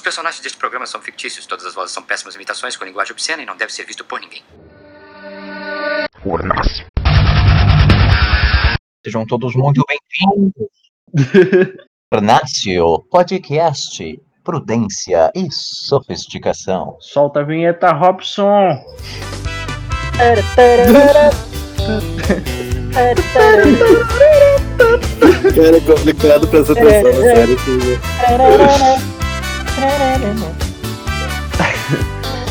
[0.00, 3.42] Os personagens deste programa são fictícios, todas as vozes são péssimas imitações com linguagem obscena
[3.42, 4.42] e não deve ser visto por ninguém.
[6.22, 6.86] Fornace.
[9.04, 10.70] Sejam todos muito bem-vindos.
[12.10, 14.18] Fornácio Podcast.
[14.42, 16.96] Prudência e sofisticação.
[16.98, 18.82] Solta a vinheta, Robson.
[25.54, 29.10] Cara, é complicado prestar atenção assim, né?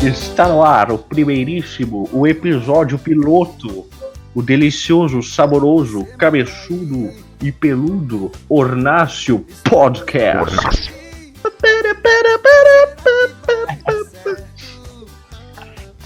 [0.02, 3.86] Está no ar o primeiríssimo, o episódio piloto,
[4.34, 10.54] o delicioso, saboroso, cabeçudo e peludo Ornácio Podcast.
[10.54, 11.00] Fornace.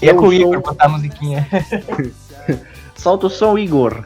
[0.01, 1.47] E é com o Igor botar a musiquinha.
[2.95, 4.05] Solta o som, Igor.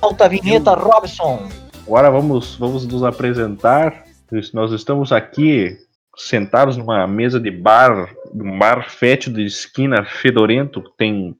[0.00, 1.48] Solta a vinheta, Robson.
[1.86, 4.04] Agora vamos, vamos nos apresentar.
[4.52, 5.78] Nós estamos aqui
[6.16, 10.82] sentados numa mesa de bar, um bar fétido de esquina fedorento.
[10.96, 11.36] Tem,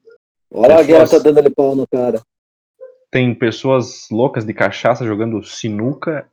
[0.51, 2.21] Olha a guerra tá Pessoas- dando ali pau no cara.
[3.11, 6.27] tem pessoas loucas de cachaça jogando sinuca.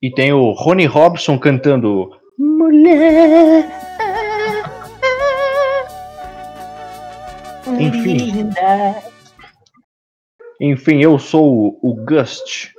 [0.00, 3.66] E tem o Rony Robson cantando Mulher.
[7.80, 8.50] Enfim.
[10.60, 12.72] Enfim, eu sou o Gust.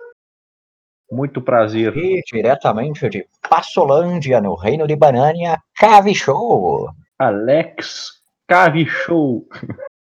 [1.12, 1.96] Muito prazer.
[1.98, 6.90] E diretamente de Passolândia, no Reino de Banânia, Cave Show.
[7.18, 9.48] Alex Cave Show.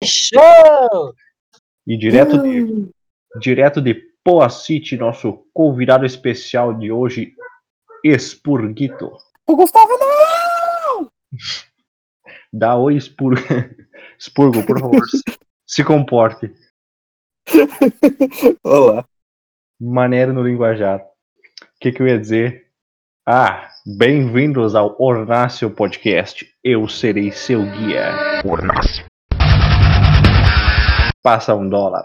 [0.02, 1.14] Show!
[1.86, 2.90] E direto de,
[3.40, 7.34] direto de Poa City, nosso convidado especial de hoje,
[8.04, 9.12] Expurguito.
[9.46, 11.10] O Gustavo não!
[12.52, 13.42] Dá oi, Expurgo.
[14.18, 15.00] Expurgo, por favor,
[15.66, 16.52] se comporte.
[18.64, 19.04] Olá.
[19.82, 21.00] Maneiro no linguajar.
[21.00, 21.04] O
[21.80, 22.66] que, que eu ia dizer?
[23.26, 26.46] Ah, bem-vindos ao Ornácio Podcast.
[26.62, 28.42] Eu serei seu guia.
[28.42, 29.02] Fornace.
[31.22, 32.04] Passa um dólar.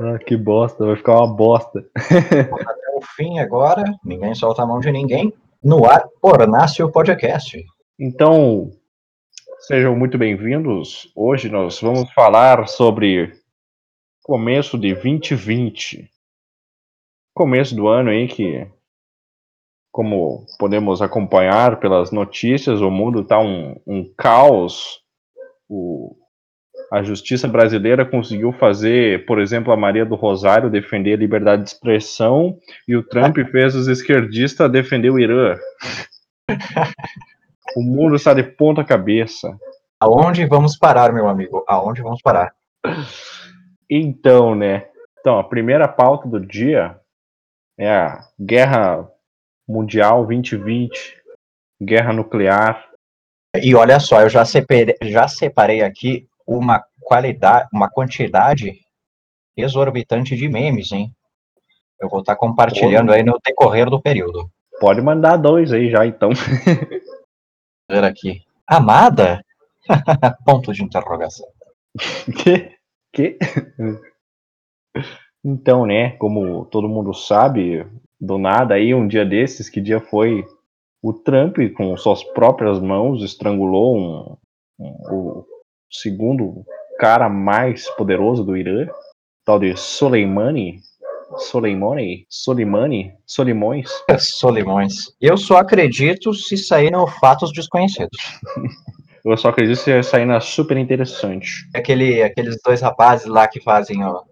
[0.00, 1.84] ah, que bosta, vai ficar uma bosta.
[1.94, 5.34] Até o fim agora, ninguém solta a mão de ninguém.
[5.62, 7.62] No ar, Ornácio Podcast.
[8.00, 8.70] Então,
[9.58, 11.12] sejam muito bem-vindos.
[11.14, 13.43] Hoje nós vamos falar sobre
[14.24, 16.10] começo de 2020.
[17.34, 18.66] Começo do ano aí que,
[19.92, 25.02] como podemos acompanhar pelas notícias, o mundo está um, um caos.
[25.68, 26.16] O,
[26.90, 31.68] a justiça brasileira conseguiu fazer, por exemplo, a Maria do Rosário defender a liberdade de
[31.68, 32.58] expressão
[32.88, 35.54] e o Trump fez os esquerdistas defender o Irã.
[37.76, 39.54] O mundo está de ponta cabeça.
[40.00, 41.62] Aonde vamos parar, meu amigo?
[41.68, 42.54] Aonde vamos parar?
[43.88, 44.88] Então, né?
[45.20, 46.98] Então, a primeira pauta do dia
[47.78, 49.10] é a Guerra
[49.66, 51.22] Mundial 2020,
[51.82, 52.90] guerra nuclear.
[53.62, 58.80] E olha só, eu já separei, já separei aqui uma qualidade, uma quantidade
[59.56, 61.14] exorbitante de memes, hein?
[62.00, 64.50] Eu vou estar compartilhando aí no decorrer do período.
[64.80, 66.30] Pode mandar dois aí já, então.
[67.90, 68.42] Ver aqui.
[68.66, 69.44] Amada?
[70.44, 71.46] Ponto de interrogação.
[75.44, 76.10] Então, né?
[76.12, 77.86] Como todo mundo sabe,
[78.20, 80.44] do nada aí, um dia desses, que dia foi?
[81.02, 84.36] O Trump, com suas próprias mãos, estrangulou um,
[84.78, 85.46] um- o
[85.90, 86.64] segundo
[86.98, 88.86] cara mais poderoso do Irã,
[89.44, 90.80] tal de Soleimani.
[91.36, 92.26] Soleimani?
[92.30, 93.12] Soleimani?
[93.26, 93.90] Solimões?
[94.18, 94.94] Solimões.
[95.20, 98.16] Eu só acredito se saíram fatos desconhecidos.
[99.24, 101.66] Eu só acredito que ia sair na super interessante.
[101.74, 104.22] Aquele, aqueles dois rapazes lá que fazem, ó,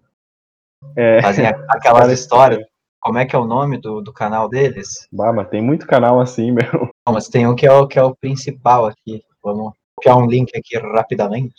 [0.97, 2.61] É, fazem aquelas histórias.
[3.01, 5.07] Como é que é o nome do, do canal deles?
[5.11, 6.89] bah, mas tem muito canal assim, meu.
[7.05, 9.21] Não, mas tem um que é o, que é o principal aqui.
[9.43, 11.53] Vamos copiar um link aqui rapidamente.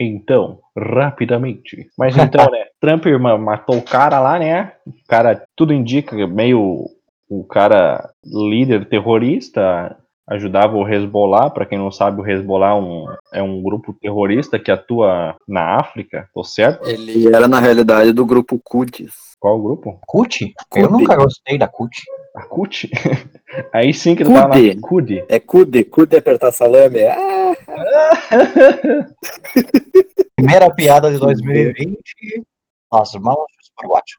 [0.00, 1.88] Então, rapidamente.
[1.98, 2.66] Mas então, né?
[2.80, 4.74] Trump ma- matou o cara lá, né?
[4.86, 6.86] O cara, tudo indica que meio
[7.28, 9.98] o cara líder terrorista
[10.28, 11.50] ajudava o Hezbollah.
[11.50, 15.76] Pra quem não sabe, o Hezbollah é um, é um grupo terrorista que atua na
[15.76, 16.88] África, tô certo?
[16.88, 19.28] Ele era, na realidade, do grupo Cutis.
[19.40, 20.00] Qual o grupo?
[20.04, 20.52] CUT?
[20.74, 21.96] Eu nunca gostei da CUT.
[22.34, 22.90] A CUT?
[23.72, 24.74] Aí sim que ele tava CUT.
[24.74, 25.24] na CUD.
[25.28, 27.04] É Cude, Cude é apertar salame.
[27.04, 27.54] Ah,
[30.34, 31.96] Primeira piada de 2020.
[32.90, 34.14] As mãos de Sportwatch.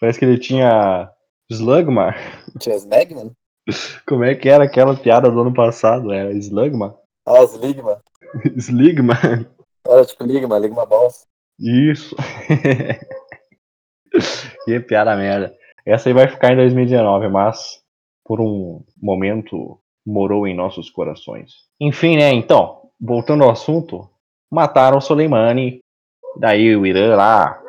[0.00, 1.10] Parece que ele tinha
[1.50, 2.14] Slugma.
[2.58, 3.32] tinha Smegman?
[4.06, 6.12] Como é que era aquela piada do ano passado?
[6.12, 6.96] Era Slugma?
[7.26, 8.00] Ah, os Ligma.
[8.56, 9.14] Sligma?
[9.86, 11.26] Era tipo Ligma, Ligma Balls.
[11.58, 12.16] Isso.
[14.64, 15.54] que piada merda.
[15.84, 17.82] Essa aí vai ficar em 2019, mas
[18.24, 21.52] por um momento morou em nossos corações.
[21.80, 22.32] Enfim, né?
[22.32, 24.08] Então, voltando ao assunto,
[24.50, 25.80] mataram o Soleimani.
[26.38, 27.59] Daí o Irã lá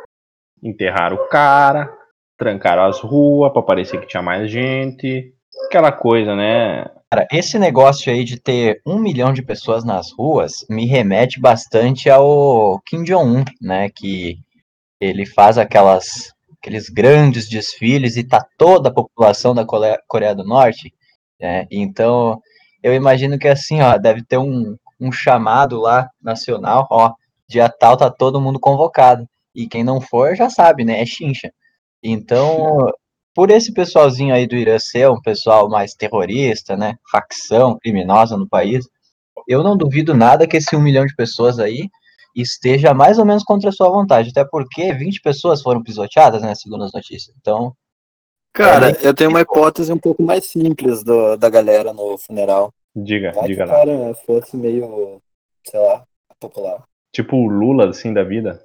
[0.61, 1.91] enterraram o cara,
[2.37, 5.33] trancaram as ruas para parecer que tinha mais gente.
[5.67, 6.85] Aquela coisa, né?
[7.11, 12.09] Cara, esse negócio aí de ter um milhão de pessoas nas ruas me remete bastante
[12.09, 13.89] ao Kim Jong-un, né?
[13.89, 14.37] Que
[14.99, 20.93] ele faz aquelas, aqueles grandes desfiles e tá toda a população da Coreia, do Norte.
[21.39, 21.65] Né?
[21.71, 22.39] Então,
[22.83, 27.13] eu imagino que assim, ó, deve ter um, um chamado lá nacional, ó,
[27.49, 29.27] dia tal tá todo mundo convocado.
[29.53, 31.01] E quem não for já sabe, né?
[31.01, 31.51] É chincha.
[32.03, 32.91] Então,
[33.33, 36.95] por esse pessoalzinho aí do Irã ser um pessoal mais terrorista, né?
[37.11, 38.85] Facção criminosa no país,
[39.47, 41.89] eu não duvido nada que esse um milhão de pessoas aí
[42.35, 44.29] esteja mais ou menos contra a sua vontade.
[44.29, 46.55] Até porque 20 pessoas foram pisoteadas, né?
[46.55, 47.35] Segundo as notícias.
[47.39, 47.73] Então.
[48.53, 52.73] Cara, é eu tenho uma hipótese um pouco mais simples do, da galera no funeral.
[52.93, 53.79] Diga, Vai diga que o lá.
[53.79, 55.21] cara fosse meio,
[55.65, 56.03] sei lá,
[56.39, 56.83] popular.
[57.13, 58.61] Tipo o Lula, assim, da vida.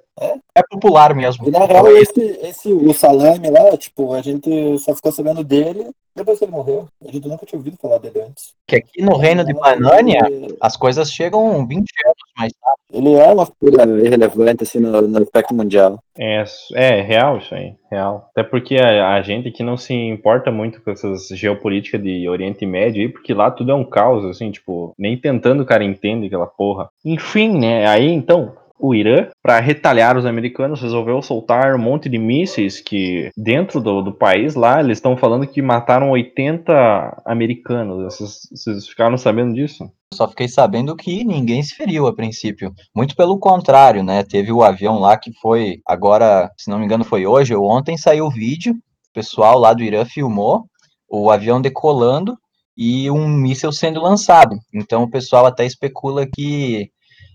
[0.55, 1.47] É popular mesmo.
[1.47, 5.91] E na real, esse, esse, o salame lá, tipo, a gente só ficou sabendo dele
[6.15, 6.87] depois que ele morreu.
[7.07, 8.55] A gente nunca tinha ouvido falar dele antes.
[8.65, 10.19] Que aqui no reino de Banânia,
[10.59, 12.77] as coisas chegam 20 anos mais tarde.
[12.91, 15.99] Ele é uma figura irrelevante, assim, no, no aspecto mundial.
[16.17, 16.43] É,
[16.73, 18.29] é real isso aí, real.
[18.31, 22.65] Até porque a, a gente aqui não se importa muito com essas geopolíticas de Oriente
[22.65, 26.25] Médio aí, porque lá tudo é um caos, assim, tipo, nem tentando o cara entende
[26.25, 26.89] aquela porra.
[27.05, 32.17] Enfim, né, aí então, o Irã, para retalhar os americanos, resolveu soltar um monte de
[32.17, 38.03] mísseis que, dentro do, do país lá, eles estão falando que mataram 80 americanos.
[38.03, 39.89] Vocês, vocês ficaram sabendo disso?
[40.13, 42.73] Só fiquei sabendo que ninguém se feriu a princípio.
[42.95, 44.23] Muito pelo contrário, né?
[44.23, 47.97] Teve o avião lá que foi, agora, se não me engano, foi hoje ou ontem,
[47.97, 48.73] saiu o vídeo.
[48.73, 50.65] O pessoal lá do Irã filmou
[51.09, 52.37] o avião decolando
[52.75, 54.57] e um míssil sendo lançado.
[54.73, 56.91] Então o pessoal até especula que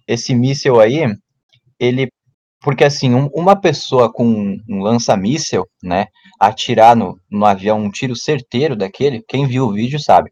[0.06, 1.04] esse míssil aí
[1.82, 2.08] ele
[2.62, 6.06] porque assim, um, uma pessoa com um lança-míssel, né,
[6.38, 10.30] atirar no, no avião um tiro certeiro daquele, quem viu o vídeo sabe,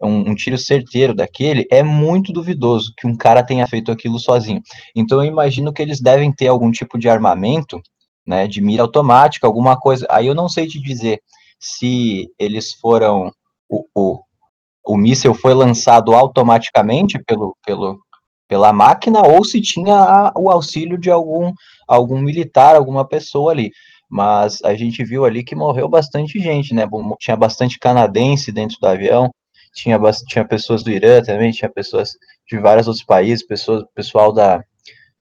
[0.00, 4.60] um, um, tiro certeiro daquele é muito duvidoso que um cara tenha feito aquilo sozinho.
[4.94, 7.80] Então eu imagino que eles devem ter algum tipo de armamento,
[8.26, 10.06] né, de mira automática, alguma coisa.
[10.08, 11.20] Aí eu não sei te dizer
[11.58, 13.30] se eles foram
[13.68, 14.20] o, o,
[14.86, 17.98] o míssil foi lançado automaticamente pelo, pelo
[18.52, 21.54] pela máquina ou se tinha a, o auxílio de algum,
[21.88, 23.70] algum militar, alguma pessoa ali.
[24.10, 26.86] Mas a gente viu ali que morreu bastante gente, né?
[27.18, 29.30] Tinha bastante canadense dentro do avião,
[29.74, 32.10] tinha, tinha pessoas do Irã também, tinha pessoas
[32.46, 34.62] de vários outros países, pessoas, pessoal da,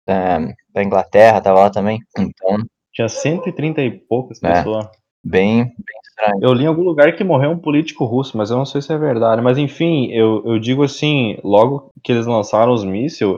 [0.07, 0.39] da,
[0.73, 1.99] da Inglaterra estava lá também.
[2.17, 2.57] Então.
[2.91, 4.87] Tinha 130 e poucas é, pessoas.
[5.23, 6.39] Bem, bem estranho.
[6.41, 8.93] Eu li em algum lugar que morreu um político russo, mas eu não sei se
[8.93, 9.41] é verdade.
[9.41, 13.37] Mas enfim, eu, eu digo assim, logo que eles lançaram os mísseis,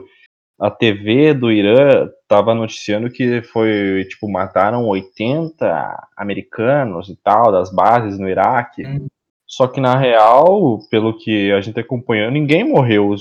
[0.60, 7.72] a TV do Irã tava noticiando que foi, tipo, mataram 80 americanos e tal, das
[7.72, 8.86] bases no Iraque.
[8.86, 9.08] Hum.
[9.44, 13.14] Só que na real, pelo que a gente acompanhou, ninguém morreu.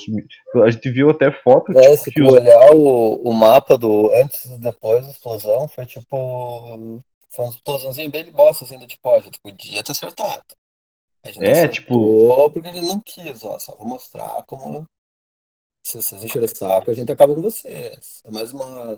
[0.64, 1.75] A gente viu até fotos.
[1.75, 5.86] É, tipo, se tu olhar o, o mapa do antes e depois da explosão, foi
[5.86, 7.02] tipo
[7.33, 10.44] foi uma explosãozinha bem de bosta, assim, do tipo, ó, a gente podia ter acertado.
[11.23, 12.50] A gente é, tipo.
[12.52, 14.85] Porque ele não quis, ó, só vou mostrar como.
[15.83, 18.21] Se vocês encherem o saco, a gente acaba com vocês.
[18.26, 18.97] É mais uma.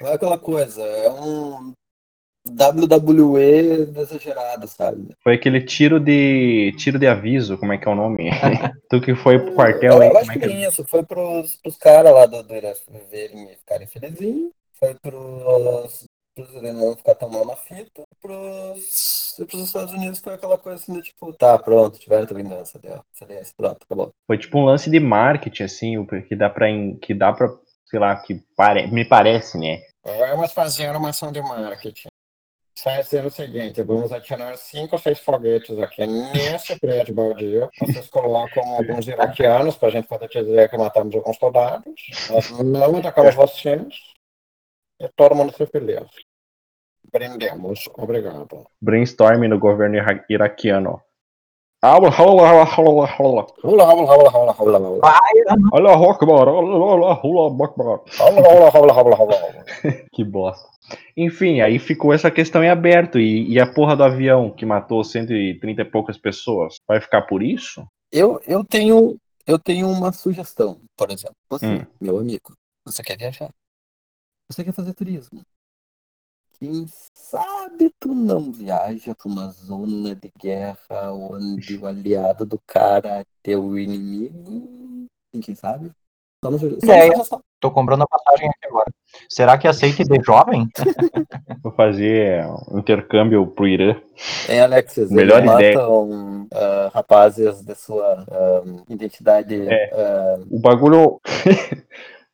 [0.00, 1.72] Não é aquela coisa, é um
[2.46, 5.14] WWE exagerado, sabe?
[5.22, 8.30] Foi aquele tiro de tiro de aviso, como é que é o nome?
[8.88, 11.76] tu que foi pro quartel eu, eu acho é que que isso, foi pros, pros
[11.76, 12.54] caras lá do, do
[13.10, 16.07] verem ficarem felizinhos, foi pros
[16.38, 21.02] pros iranianos ficar tomando a fita, pros, pros Estados Unidos foi aquela coisa assim, de,
[21.02, 23.02] tipo, tá, pronto, tiveram tua vingança, deu,
[23.56, 24.10] pronto, acabou.
[24.26, 26.66] Foi tipo um lance de marketing, assim, que dá pra,
[27.02, 27.48] que dá pra
[27.86, 29.82] sei lá, que pare, me parece, né?
[30.04, 32.08] Vamos fazer uma ação de marketing.
[32.78, 37.68] Sai sendo o seguinte, vamos atirar cinco ou seis foguetes aqui nesse prédio baldio.
[37.80, 41.92] Vocês colocam alguns iraquianos para a gente poder dizer que matamos alguns soldados.
[42.30, 43.94] Nós não atacamos vocês.
[45.00, 46.06] E todo mundo se feliz.
[47.10, 47.88] Prendemos.
[47.96, 48.66] Obrigado.
[48.80, 51.00] Brainstorm no governo ira iraquiano.
[59.40, 59.64] Olha.
[60.12, 60.68] Que bosta.
[61.16, 63.18] Enfim, aí ficou essa questão em aberto.
[63.18, 67.42] E, e, a porra do avião que matou 130 e poucas pessoas, vai ficar por
[67.42, 67.86] isso?
[68.10, 71.36] Eu, eu, tenho, eu tenho uma sugestão, por exemplo.
[71.48, 71.86] Você, hum.
[72.00, 73.50] meu amigo, você quer viajar?
[74.50, 75.42] Você quer fazer turismo?
[76.60, 83.20] Quem sabe tu não viaja pra uma zona de guerra onde o aliado do cara
[83.20, 85.06] é teu inimigo?
[85.40, 85.92] Quem sabe?
[86.44, 88.86] Só no, só no- só- Tô comprando a passagem aqui agora.
[89.28, 90.68] Será que aceita de jovem?
[91.62, 94.00] Vou fazer um intercâmbio pro Irã.
[94.48, 95.10] Hein, Alexis?
[95.10, 95.74] Melhor eles ideia.
[95.76, 99.90] matam ah, rapazes de sua ah, identidade, É.
[99.92, 101.20] ah, O bagulho.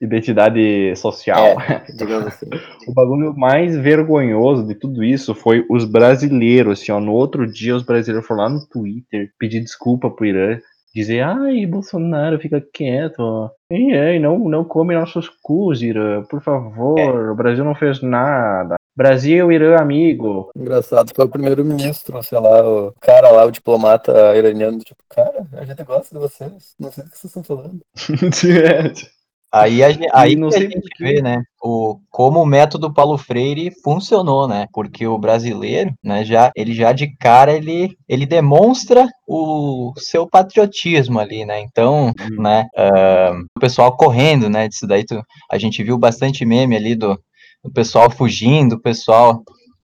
[0.04, 1.60] Identidade social.
[1.60, 2.46] é, digamos assim.
[2.86, 7.00] O bagulho mais vergonhoso de tudo isso foi os brasileiros, assim, ó.
[7.00, 10.58] No outro dia, os brasileiros foram lá no Twitter pedir desculpa pro Irã.
[10.94, 13.18] Dizer, ai, Bolsonaro, fica quieto.
[13.20, 13.50] ó.
[13.70, 17.30] Ei, ei, não, não come nossos cus, Irã, por favor.
[17.30, 18.76] O Brasil não fez nada.
[18.96, 20.50] Brasil, Irã, amigo.
[20.54, 25.64] Engraçado, foi o primeiro-ministro, sei lá, o cara lá, o diplomata iraniano, tipo, cara, a
[25.64, 27.80] gente gosta de vocês, não sei do que vocês estão falando.
[29.54, 31.04] Aí a, aí não que a gente quê.
[31.04, 36.50] vê, né, o, como o método Paulo Freire funcionou, né, porque o brasileiro, né, já,
[36.56, 42.42] ele já de cara, ele, ele demonstra o seu patriotismo ali, né, então, Hum.
[42.42, 46.96] né, ah, o pessoal correndo, né, disso daí, tu- a gente viu bastante meme ali
[46.96, 47.16] do,
[47.62, 49.40] do pessoal fugindo, o pessoal,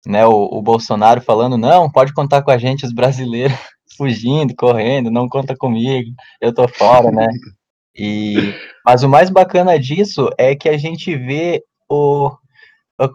[0.05, 3.57] né, o, o Bolsonaro falando, não, pode contar com a gente, os brasileiros
[3.97, 7.27] fugindo, correndo, não conta comigo, eu tô fora, né,
[7.95, 8.35] e,
[8.85, 12.31] mas o mais bacana disso é que a gente vê o,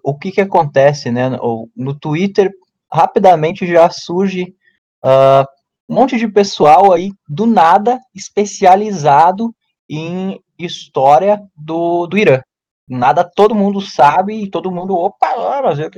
[0.03, 1.37] o, que que acontece, né?
[1.41, 2.51] O- no Twitter,
[2.91, 4.55] rapidamente já surge
[5.03, 5.45] ah,
[5.89, 9.53] um monte de pessoal aí, do nada, especializado
[9.89, 12.41] em história do, do Irã.
[12.87, 15.89] Nada todo mundo sabe e todo mundo, opa, mas eu...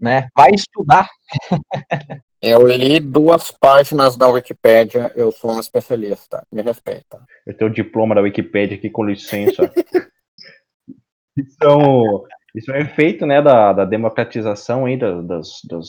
[0.00, 0.28] Né?
[0.36, 1.08] Vai estudar.
[2.48, 7.18] Eu li duas páginas da Wikipédia, eu sou um especialista, me respeita.
[7.44, 9.68] Eu tenho o diploma da Wikipédia aqui, com licença.
[11.36, 12.22] isso, é um,
[12.54, 15.88] isso é um efeito, né, da, da democratização aí das, das, das,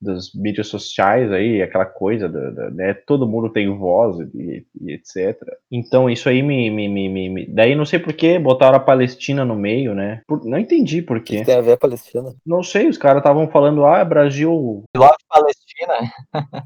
[0.00, 4.92] das mídias sociais aí, aquela coisa, da, da- né, todo mundo tem voz e, e
[4.92, 5.36] etc.
[5.70, 8.80] Então isso aí me, me, me, me- me- Daí não sei por que botaram a
[8.80, 10.22] Palestina no meio, né?
[10.28, 11.44] Por- não entendi por O que quê.
[11.44, 12.32] tem a ver a Palestina?
[12.46, 14.84] Não sei, os caras estavam falando, ah, Brasil...
[14.96, 15.67] Lá Palestina,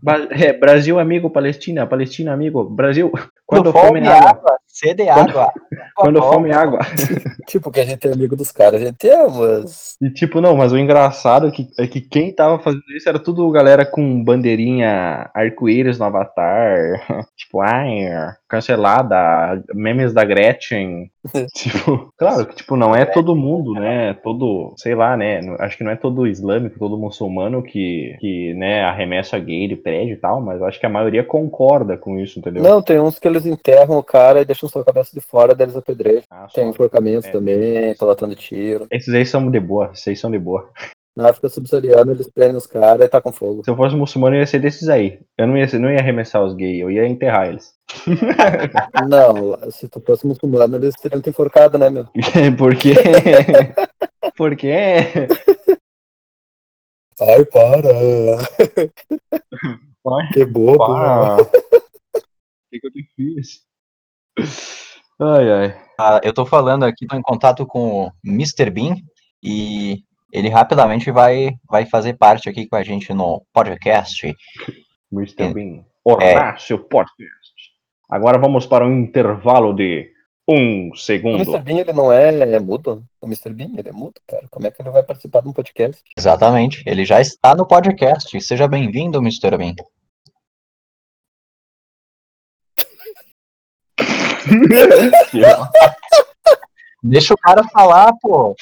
[0.02, 3.10] Ba- é, Brasil amigo, Palestina, Palestina amigo, Brasil...
[3.44, 5.52] Quando quando fome fome água, água, sede Quando- água.
[5.94, 6.66] quando Por fome favor.
[6.66, 6.78] água.
[7.46, 9.96] Tipo, que a gente é amigo dos caras, a gente é, mas...
[10.00, 13.18] E tipo, não, mas o engraçado é que, é que quem tava fazendo isso era
[13.18, 16.78] tudo galera com bandeirinha arco-íris no avatar.
[17.36, 18.08] tipo, ai,
[18.48, 21.10] cancelada, memes da Gretchen.
[21.54, 24.14] tipo, claro que tipo, não é todo mundo, né?
[24.14, 25.40] Todo, sei lá, né?
[25.60, 30.14] Acho que não é todo islâmico, todo muçulmano que, que né, arremessa gay de prédio
[30.14, 32.62] e tal, mas eu acho que a maioria concorda com isso, entendeu?
[32.62, 35.66] Não, tem uns que eles enterram o cara e deixam sua cabeça de fora, daí
[35.66, 36.22] eles apedrejam.
[36.30, 37.32] Ah, Tem enforcamentos É.
[37.32, 38.86] também, pelotando tiro.
[38.90, 40.68] Esses aí são de boa, esses aí são de boa.
[41.14, 43.62] Na África subsaariana eles prendem os caras e tá com fogo.
[43.62, 45.18] Se eu fosse muçulmano, eu ia ser desses aí.
[45.36, 47.74] Eu não ia, não ia arremessar os gays, eu ia enterrar eles.
[49.08, 52.06] Não, se tu fosse muçulmano, eles teriam te enforcado, né, meu?
[52.56, 52.94] Por quê?
[57.22, 57.88] Ai, para!
[60.18, 60.78] Ai, Que bobo!
[60.78, 61.36] Para.
[61.36, 61.46] O
[62.68, 63.62] que, que eu te fiz?
[65.20, 65.80] Ai, ai.
[66.00, 68.70] Ah, eu tô falando aqui, tô em contato com o Mr.
[68.70, 68.96] Bean
[69.40, 70.02] e
[70.32, 74.34] ele rapidamente vai, vai fazer parte aqui com a gente no podcast.
[75.12, 75.42] Mr.
[75.44, 75.52] É.
[75.52, 75.84] Bean.
[76.04, 77.52] Horácio Podcast.
[78.10, 80.11] Agora vamos para um intervalo de
[80.48, 81.36] um O segundo.
[81.36, 81.60] Mr.
[81.60, 83.04] Bean, ele não é, é mudo?
[83.20, 83.52] O Mr.
[83.52, 84.46] Bean, ele é mudo, cara.
[84.50, 86.02] Como é que ele vai participar de um podcast?
[86.16, 88.40] Exatamente, ele já está no podcast.
[88.40, 89.56] Seja bem-vindo, Mr.
[89.56, 89.74] Bean.
[97.02, 98.54] Deixa o cara falar, pô.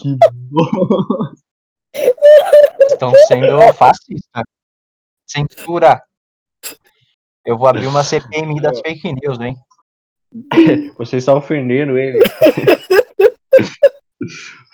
[0.00, 0.16] que
[0.50, 0.66] bom.
[2.90, 4.44] Estão sendo fascistas.
[5.26, 6.02] Censura.
[7.44, 9.56] Eu vou abrir uma CPMI das fake news, hein?
[10.98, 12.18] Você está ofendendo ele.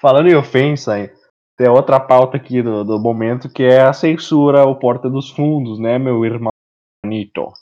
[0.00, 1.10] Falando em ofensa,
[1.56, 5.78] tem outra pauta aqui do, do momento que é a censura ao Porta dos Fundos,
[5.78, 7.52] né, meu irmãoito?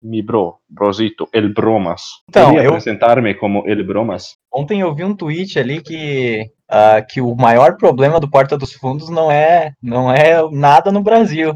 [0.00, 2.02] Mi bro, brosito, el bromas.
[2.28, 4.36] Então, Queria eu- apresentar-me como el bromas.
[4.52, 8.72] Ontem eu vi um tweet ali que, ah, que o maior problema do Porta dos
[8.72, 11.54] Fundos não é, não é nada no Brasil.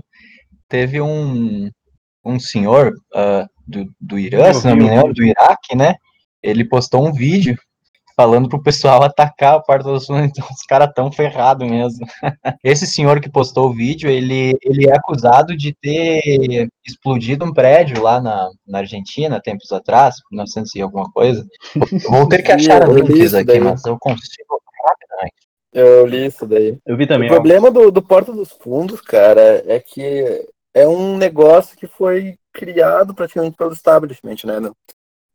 [0.68, 1.70] Teve um,
[2.24, 5.94] um senhor ah, do, do Irã, se não me engano, do Iraque, né?
[6.42, 7.56] Ele postou um vídeo
[8.16, 12.06] falando pro pessoal atacar a Porta dos Fundos, então os caras tão ferrados mesmo.
[12.62, 18.02] Esse senhor que postou o vídeo, ele, ele é acusado de ter explodido um prédio
[18.02, 21.44] lá na, na Argentina, tempos atrás, 1900 e alguma coisa.
[22.08, 23.60] Vou ter que Sim, achar li links aqui, daí.
[23.60, 25.34] mas eu consigo rapidamente.
[25.72, 26.76] Eu li isso daí.
[26.84, 27.28] Eu vi também.
[27.28, 32.36] o problema do, do Porta dos Fundos, cara, é que é um negócio que foi
[32.52, 34.60] criado praticamente pelo establishment, né?
[34.60, 34.74] meu?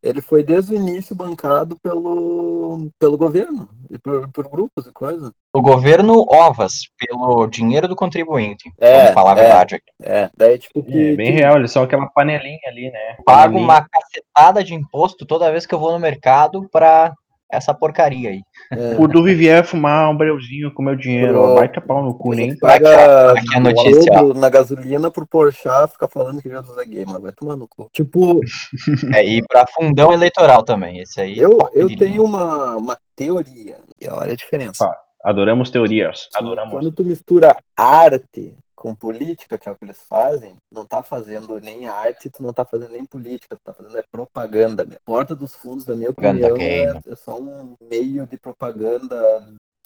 [0.02, 5.32] Ele foi desde o início bancado pelo, pelo governo, e por, por grupos e coisas.
[5.52, 8.72] O governo ovas pelo dinheiro do contribuinte.
[8.78, 9.44] É, vamos falar a é.
[9.44, 9.92] verdade aqui.
[10.04, 11.14] É, daí tipo que.
[11.14, 13.16] É bem que- real, eles são aquela panelinha ali, né?
[13.26, 13.64] Pago Panelinha.
[13.64, 17.14] uma cacetada de imposto toda vez que eu vou no mercado pra
[17.50, 18.42] essa porcaria aí.
[18.72, 22.34] é, tu viver fumar um breuzinho com meu dinheiro, Pro- ó, vai tapar no cu,
[22.34, 22.58] nem.
[22.58, 24.22] Paga Aqui é a notícia, ó.
[24.22, 27.22] dobro na gasolina por Porsche ficar falando que Jesus é gay, mano.
[27.22, 27.90] Vai tomar no cu.
[27.94, 28.42] Tipo,
[29.16, 31.00] É, e pra fundão eleitoral também.
[31.00, 31.38] Esse aí.
[31.38, 32.00] eu, top eu linha.
[32.00, 33.78] tenho uma, uma teoria.
[34.00, 34.90] E olha a diferença.
[35.24, 36.30] Adoramos teorias.
[36.36, 36.72] Adoramos.
[36.74, 41.60] Quando tu mistura arte com política, que é o que eles fazem, não tá fazendo
[41.60, 44.86] nem arte, tu não tá fazendo nem política, tu tá fazendo é propaganda.
[44.86, 44.98] Né?
[45.04, 49.18] Porta dos fundos, da minha opinião, é, é só um meio de propaganda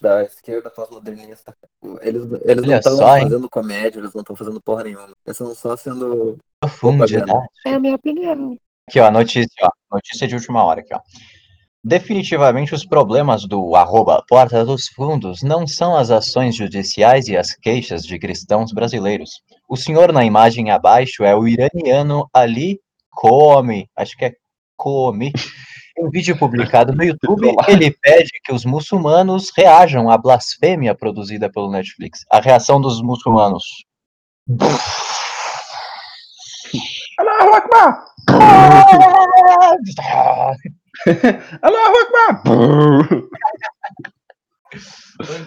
[0.02, 1.56] da esquerda pós-modernista.
[2.02, 3.24] Eles, eles não estão hein?
[3.24, 5.06] fazendo comédia, eles não estão fazendo porra nenhuma.
[5.26, 7.48] Eles estão só sendo Profundidade.
[7.66, 8.58] É a minha opinião.
[8.90, 9.70] Aqui, ó, notícia, ó.
[9.96, 11.00] Notícia de última hora aqui, ó.
[11.84, 17.56] Definitivamente os problemas do arroba Porta dos Fundos não são as ações judiciais e as
[17.56, 19.42] queixas de cristãos brasileiros.
[19.68, 24.34] O senhor na imagem abaixo é o iraniano Ali Come, acho que é
[24.78, 25.34] Come.
[25.98, 31.52] Em um vídeo publicado no YouTube, ele pede que os muçulmanos reajam à blasfêmia produzida
[31.52, 32.20] pelo Netflix.
[32.32, 33.64] A reação dos muçulmanos.
[37.18, 38.06] Allahu Akbar!
[41.62, 42.44] Allahu Akbar!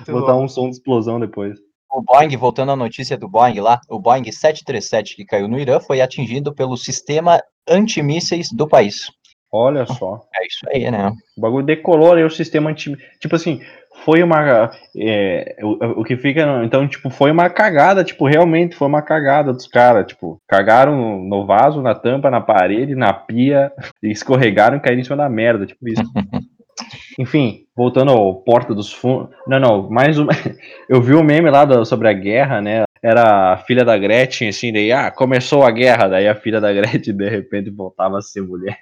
[0.07, 1.59] Vou botar um som de explosão depois.
[1.93, 5.79] O Boeing, voltando à notícia do Boeing lá, o Boeing 737 que caiu no Irã
[5.79, 9.11] foi atingido pelo sistema antimísseis do país.
[9.53, 10.21] Olha só.
[10.35, 11.13] É isso aí, né?
[11.39, 12.97] O bagulho decolou ali o sistema anti.
[13.21, 13.61] Tipo assim,
[14.05, 14.71] foi uma.
[14.97, 16.43] é, o, o que fica.
[16.65, 18.05] Então, tipo, foi uma cagada.
[18.05, 20.07] Tipo, realmente foi uma cagada dos caras.
[20.07, 23.73] Tipo, cagaram no vaso, na tampa, na parede, na pia.
[24.03, 25.67] E escorregaram e caíram em cima da merda.
[25.67, 26.03] Tipo isso.
[27.19, 29.31] Enfim, voltando ao Porta dos Fundos.
[29.47, 30.27] Não, não, mais um.
[30.89, 32.83] Eu vi um meme lá do- sobre a guerra, né?
[33.03, 36.09] Era a filha da Gretchen, assim, daí, ah, começou a guerra.
[36.09, 38.79] Daí a filha da Gretchen, de repente, voltava a ser mulher.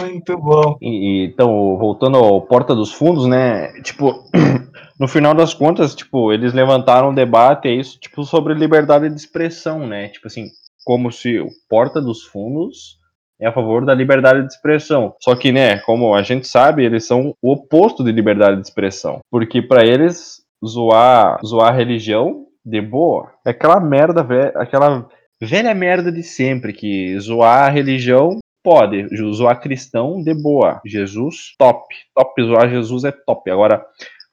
[0.00, 0.76] Muito bom.
[0.80, 3.72] E, então, voltando ao Porta dos Fundos, né?
[3.82, 4.24] Tipo,
[4.98, 9.14] no final das contas, tipo, eles levantaram um debate é isso, tipo, sobre liberdade de
[9.14, 10.08] expressão, né?
[10.08, 10.48] Tipo assim,
[10.84, 12.98] como se o Porta dos Fundos
[13.40, 15.14] é a favor da liberdade de expressão.
[15.20, 19.20] Só que, né, como a gente sabe, eles são o oposto de liberdade de expressão,
[19.30, 25.08] porque para eles zoar, zoar a religião de boa é aquela merda, velha, aquela
[25.40, 30.80] velha merda de sempre que zoar a religião Pode, zoar cristão de boa.
[30.84, 31.94] Jesus, top.
[32.14, 33.50] Top, zoar Jesus é top.
[33.50, 33.84] Agora,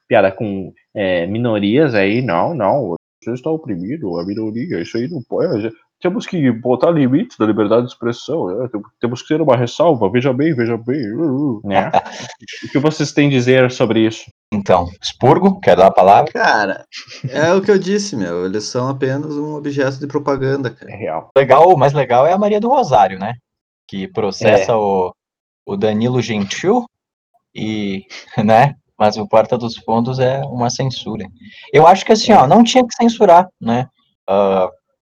[0.07, 2.95] piada com é, minorias aí, não, não.
[3.23, 5.71] Você está oprimido, a minoria, isso aí não pode.
[6.01, 8.69] Temos que botar limites da liberdade de expressão, né?
[9.01, 11.11] Temos que ter uma ressalva, veja bem, veja bem.
[11.11, 11.91] uh, uh, né?
[12.63, 14.31] o que vocês têm a dizer sobre isso?
[14.53, 16.31] Então, Spurgo, quer dar a palavra?
[16.31, 16.85] Cara,
[17.29, 18.45] é o que eu disse, meu.
[18.45, 20.89] Eles são apenas um objeto de propaganda, cara.
[20.89, 21.29] É real.
[21.37, 23.33] Legal, o mais legal é a Maria do Rosário, né?
[23.89, 25.13] Que processa o,
[25.65, 26.86] o Danilo Gentil
[27.56, 28.06] e,
[28.43, 28.75] né?
[28.97, 31.25] Mas o Porta dos Fundos é uma censura.
[31.73, 33.88] Eu acho que assim, ó, não tinha que censurar, né?
[34.28, 34.69] Ah,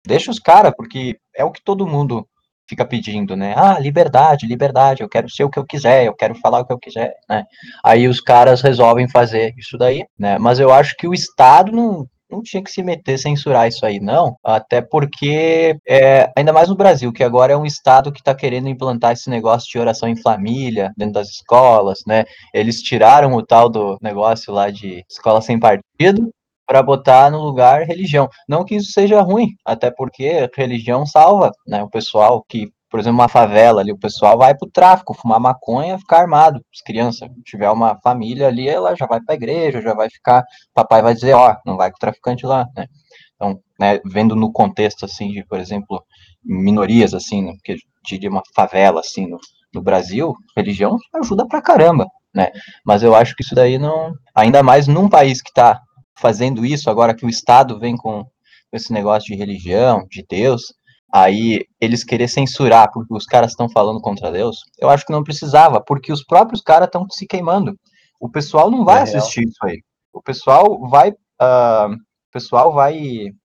[0.06, 2.28] deixa os caras, porque é o que todo mundo
[2.68, 3.54] fica pedindo, né?
[3.58, 6.74] Ah, liberdade, liberdade, eu quero ser o que eu quiser, eu quero falar o que
[6.74, 7.44] eu quiser, né?
[7.84, 10.38] Aí os caras resolvem fazer isso daí, né?
[10.40, 14.00] Mas eu acho que o Estado não, não tinha que se meter, censurar isso aí,
[14.00, 14.36] não.
[14.44, 18.68] Até porque, é, ainda mais no Brasil, que agora é um Estado que está querendo
[18.68, 22.26] implantar esse negócio de oração em família dentro das escolas, né?
[22.54, 26.30] Eles tiraram o tal do negócio lá de escola sem partido
[26.66, 28.30] para botar no lugar religião.
[28.48, 31.84] Não que isso seja ruim, até porque religião salva, né?
[31.84, 35.98] O pessoal que, por exemplo, uma favela ali, o pessoal vai pro tráfico, fumar maconha,
[35.98, 36.64] ficar armado.
[36.72, 40.44] As crianças, se tiver uma família ali, ela já vai pra igreja, já vai ficar,
[40.76, 42.86] papai vai dizer, ó, não vai com o traficante lá, né?
[43.34, 46.04] Então, né, vendo no contexto assim de, por exemplo,
[46.46, 49.40] minorias assim, né, porque diria uma favela assim no,
[49.74, 52.52] no Brasil, religião ajuda pra caramba, né?
[52.86, 55.82] Mas eu acho que isso daí não, ainda mais num país que tá
[56.16, 58.24] fazendo isso, agora que o Estado vem com
[58.72, 60.76] esse negócio de religião, de Deus,
[61.14, 65.24] aí eles querer censurar porque os caras estão falando contra Deus, eu acho que não
[65.24, 67.76] precisava, porque os próprios caras estão se queimando.
[68.20, 69.18] O pessoal não vai É real.
[69.18, 69.82] assistir isso aí.
[70.14, 71.14] O pessoal vai.
[71.40, 72.96] ah, o pessoal vai.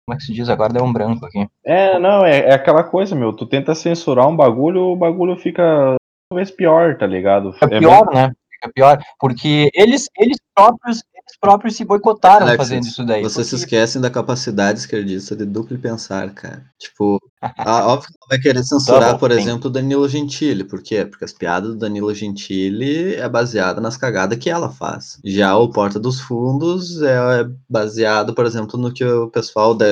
[0.05, 0.49] Como é que se diz?
[0.49, 1.47] Agora deu um branco aqui.
[1.65, 3.33] É, não, é, é aquela coisa, meu.
[3.33, 5.95] Tu tenta censurar um bagulho, o bagulho fica
[6.29, 7.53] talvez pior, tá ligado?
[7.53, 8.31] Fica pior, né?
[8.51, 8.99] Fica pior.
[9.19, 13.23] Porque eles, eles próprios eles próprios se boicotaram Alexis, fazendo isso daí.
[13.23, 16.63] Vocês se porque- esquecem da capacidade esquerdista de duplo pensar, cara.
[16.77, 19.41] Tipo, a- óbvio que não vai querer censurar, Double por think.
[19.41, 20.63] exemplo, o Danilo Gentili.
[20.63, 21.03] Por quê?
[21.05, 25.19] Porque as piadas do Danilo Gentili é baseada nas cagadas que ela faz.
[25.23, 29.85] Já o Porta dos Fundos é baseado, por exemplo, no que o pessoal da.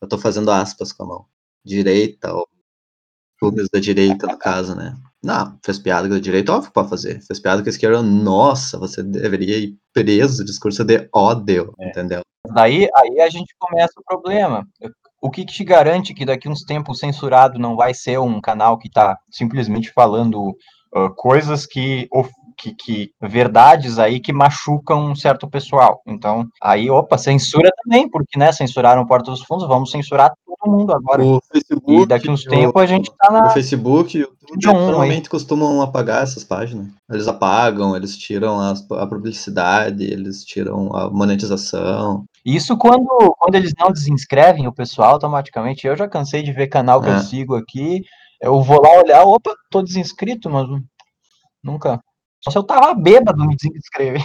[0.00, 1.24] Eu tô fazendo aspas com a mão.
[1.64, 2.48] Direita, ou
[3.38, 4.96] clubes da direita, no caso, né?
[5.22, 7.20] Não, fez piada com a direita, óbvio pode fazer.
[7.26, 12.20] Fez piada com a esquerda, nossa, você deveria ir preso, discurso de ódio, entendeu?
[12.54, 14.66] Daí aí a gente começa o problema.
[15.20, 18.78] O que, que te garante que daqui uns tempos censurado não vai ser um canal
[18.78, 20.56] que está simplesmente falando
[20.94, 26.00] ah, coisas que, of- que, que verdades aí que machucam um certo pessoal.
[26.06, 30.92] Então, aí, opa, censura também, porque né, censuraram Porta dos Fundos, vamos censurar todo mundo
[30.92, 31.22] agora.
[31.24, 33.50] O Facebook, E daqui uns o- tempos a gente tá O na.
[33.50, 36.88] Facebook e o YouTube normalmente costumam apagar essas páginas.
[37.08, 42.24] Eles apagam, eles tiram as- a publicidade, eles tiram a monetização.
[42.44, 43.06] Isso quando,
[43.38, 45.86] quando eles não desinscrevem o pessoal automaticamente.
[45.86, 47.20] Eu já cansei de ver canal que eu É.
[47.20, 48.02] sigo aqui.
[48.40, 50.66] Eu vou lá olhar, opa, tô desinscrito, mas
[51.62, 52.00] nunca.
[52.42, 54.22] Só se eu tava bêbado me desinscrever.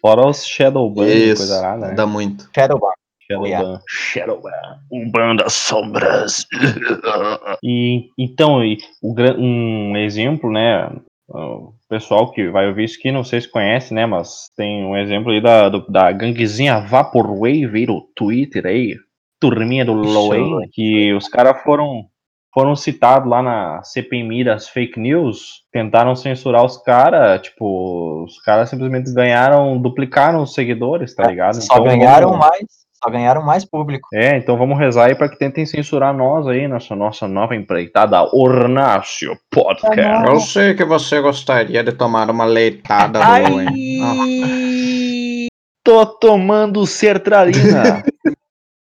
[0.00, 1.94] Fora os Shadowban e Isso, coisa lá, né?
[1.94, 2.48] dá muito.
[2.54, 2.92] Shadowban.
[3.20, 3.80] Shadowban.
[3.88, 4.50] Shadowban.
[4.90, 6.46] Umbanda Sombras.
[7.62, 10.90] e, então, e o um exemplo, né?
[11.28, 14.04] O pessoal que vai ouvir isso aqui, não sei se conhece, né?
[14.06, 18.96] Mas tem um exemplo aí da, do- da ganguezinha Vaporwave aí do Twitter aí.
[19.40, 22.04] Turminha do Loen, que os caras foram
[22.52, 28.68] foram citados lá na CPMI das fake news, tentaram censurar os caras, tipo, os caras
[28.68, 31.58] simplesmente ganharam, duplicaram os seguidores, tá ligado?
[31.58, 32.64] É, Só Então, ganharam vamos- mais,
[33.02, 34.06] só ganharam mais público.
[34.12, 38.22] é, então vamos rezar aí pra que tentem censurar nós aí, nossa, nossa nova empreitada
[38.36, 40.26] Ornácio Podcast.
[40.28, 43.44] Eu sei que você gostaria de tomar uma leitada Ai.
[43.50, 43.66] Owen.
[45.84, 48.04] Tô tomando sertralina.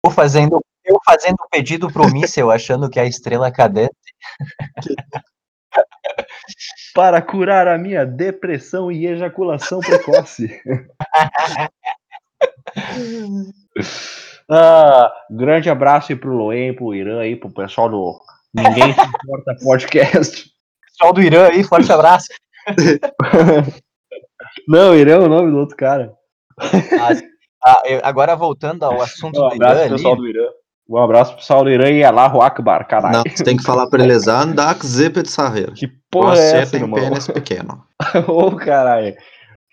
[0.03, 3.93] Eu fazendo, eu fazendo pedido pro míssel, achando que é a estrela cadente.
[6.95, 10.49] para curar a minha depressão e ejaculação precoce.
[14.49, 18.19] ah, grande abraço aí pro Loen, pro Irã aí, pro pessoal do
[18.53, 20.49] Ninguém Se Importa Podcast.
[20.91, 22.27] Pessoal do Irã aí, forte abraço.
[24.67, 26.11] Não, Irã é o nome do outro cara.
[27.63, 30.47] Ah, eu- agora voltando ao assunto Um do Irã ali, pessoal do Irã.
[30.89, 33.17] Um abraço pro do Irã e Allahu Akbar, caralho.
[33.17, 35.73] Não, você tem que falar pra eles, Andak Zepet Sahel.
[35.75, 36.99] Que porra Você é essa, tem irmão?
[36.99, 37.83] pênis pequeno.
[38.27, 39.15] Ô, caralho.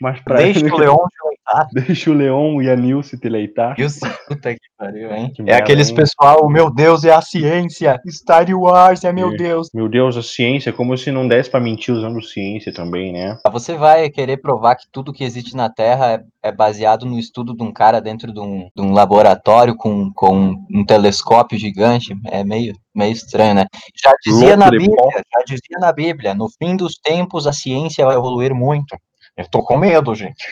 [0.01, 1.37] Mas pra deixa ele- o Leon te leitar.
[1.73, 3.77] Deixa o Leon e a Nilce te leitar.
[3.77, 3.87] Viu?
[4.27, 5.33] Puta que pariu, hein?
[5.35, 5.95] Que É merda, aqueles hein?
[5.95, 8.01] pessoal, meu Deus, é a ciência.
[8.11, 9.35] Star Wars, é meu.
[9.37, 9.69] Deus.
[9.73, 13.39] Meu Deus, a ciência, como se não desse pra mentir usando ciência também, né?
[13.53, 17.55] Você vai querer provar que tudo que existe na Terra é, é baseado no estudo
[17.57, 22.13] de um cara dentro de um, de um laboratório com, com um telescópio gigante.
[22.27, 23.67] É meio, meio estranho, né?
[23.95, 28.05] Já dizia Louco na Bíblia, já dizia na Bíblia, no fim dos tempos a ciência
[28.05, 28.97] vai evoluir muito.
[29.37, 30.47] Eu tô com medo, gente.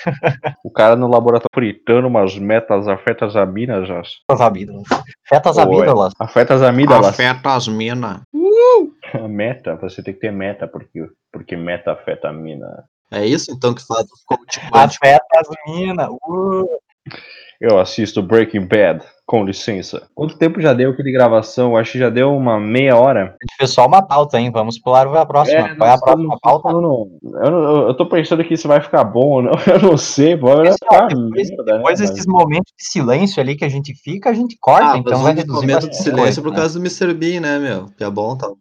[0.62, 3.88] O cara no laboratório fritando umas metas afetas amígdalas.
[4.28, 4.88] Fetas amígdalas.
[5.26, 6.12] Fetas amígdalas.
[6.18, 7.08] Afetas amígdalas.
[7.08, 8.20] Afeta as minas.
[9.28, 12.84] Meta, você tem que ter meta, porque, porque meta afeta a mina.
[13.10, 14.60] É isso então que faz o coach.
[14.72, 16.08] Afetas minas.
[16.28, 16.68] Uh.
[17.66, 20.06] Eu assisto Breaking Bad, com licença.
[20.14, 21.76] Quanto tempo já deu aqui de gravação?
[21.76, 23.20] Acho que já deu uma meia hora.
[23.22, 24.50] A gente fez só uma pauta, hein?
[24.50, 25.60] Vamos pular para a próxima.
[25.68, 26.68] É, Qual é a próxima pauta?
[26.68, 27.08] falando-
[27.42, 29.52] Eu, não- eu tô pensando que isso vai ficar bom ou não.
[29.66, 33.64] Eu não sei, Pessoal, ficar depois, né, depois mas- esses momentos de silêncio ali que
[33.64, 36.22] a gente fica, a gente corta, Ah, então mas vai um reduzir momento de silêncio
[36.22, 36.56] coisa, por né?
[36.58, 37.14] causa do Mr.
[37.14, 37.86] Bean, né, meu?
[37.96, 38.58] Que é bom, falando.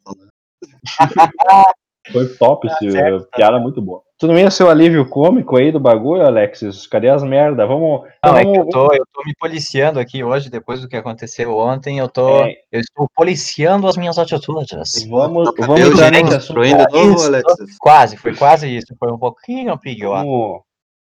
[2.11, 4.01] Foi top, esse, certo, tá piada muito boa.
[4.19, 6.85] Tu não ia ser o alívio cômico aí do bagulho, Alexis?
[6.87, 7.65] Cadê as merda?
[7.65, 8.01] Vamos.
[8.23, 10.95] Não, é vamos que eu tô, eu tô me policiando aqui hoje, depois do que
[10.95, 12.55] aconteceu ontem, eu tô, É.
[12.71, 15.07] eu estou policiando as minhas atitudes.
[15.09, 16.61] Vamos, Eu vamos entrar direito nesse assunto.
[16.61, 17.25] de novo, Isso.
[17.27, 17.77] Alexis?
[17.79, 20.17] Quase, foi quase isso, foi um pouquinho pior.
[20.23, 20.61] Vamos,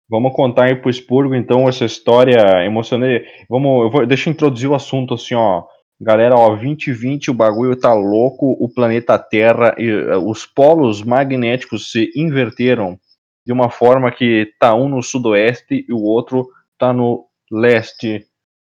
[0.10, 3.26] vamos contar aí pro Spurgo, então, essa história emocionante.
[3.50, 5.64] Vamos, eu vou, deixa eu introduzir o assunto assim, ó.
[6.00, 11.92] Galera, ó, 2020 o bagulho tá louco, o planeta Terra, e, eh, os polos magnéticos
[11.92, 13.00] se inverteram
[13.46, 18.26] de uma forma que tá um no sudoeste e o outro tá no leste,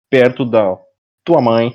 [0.10, 0.78] perto da
[1.24, 1.72] tua mãe.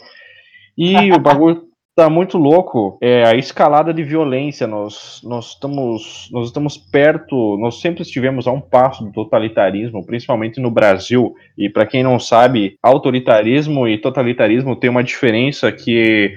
[0.76, 1.67] E o bagulho
[1.98, 2.96] tá muito louco.
[3.00, 4.66] É a escalada de violência.
[4.68, 10.60] Nós, nós estamos nós estamos perto, nós sempre estivemos a um passo do totalitarismo, principalmente
[10.60, 11.34] no Brasil.
[11.56, 16.32] E para quem não sabe, autoritarismo e totalitarismo tem uma diferença que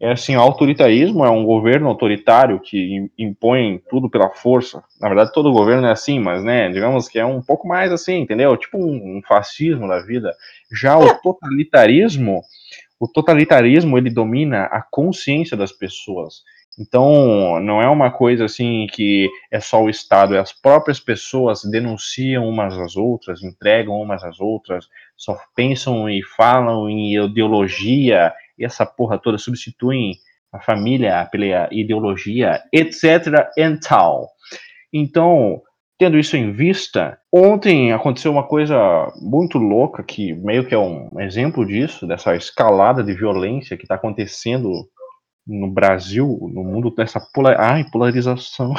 [0.00, 4.82] É assim, o autoritarismo é um governo autoritário que impõe tudo pela força.
[5.00, 8.18] Na verdade, todo governo é assim, mas, né, digamos que é um pouco mais assim,
[8.20, 8.56] entendeu?
[8.56, 10.34] Tipo um, um fascismo da vida.
[10.72, 12.42] Já o totalitarismo,
[12.98, 16.42] o totalitarismo, ele domina a consciência das pessoas.
[16.78, 21.62] Então, não é uma coisa assim que é só o Estado, é as próprias pessoas
[21.64, 28.64] denunciam umas às outras, entregam umas às outras, só pensam e falam em ideologia, e
[28.64, 30.14] essa porra toda substituem
[30.52, 33.50] a família pela ideologia, etc.
[33.56, 34.28] e tal.
[34.92, 35.62] Então,
[35.98, 38.76] tendo isso em vista, ontem aconteceu uma coisa
[39.20, 43.94] muito louca, que meio que é um exemplo disso, dessa escalada de violência que está
[43.94, 44.70] acontecendo
[45.46, 47.60] no Brasil, no mundo, dessa polar...
[47.60, 48.74] Ai, polarização.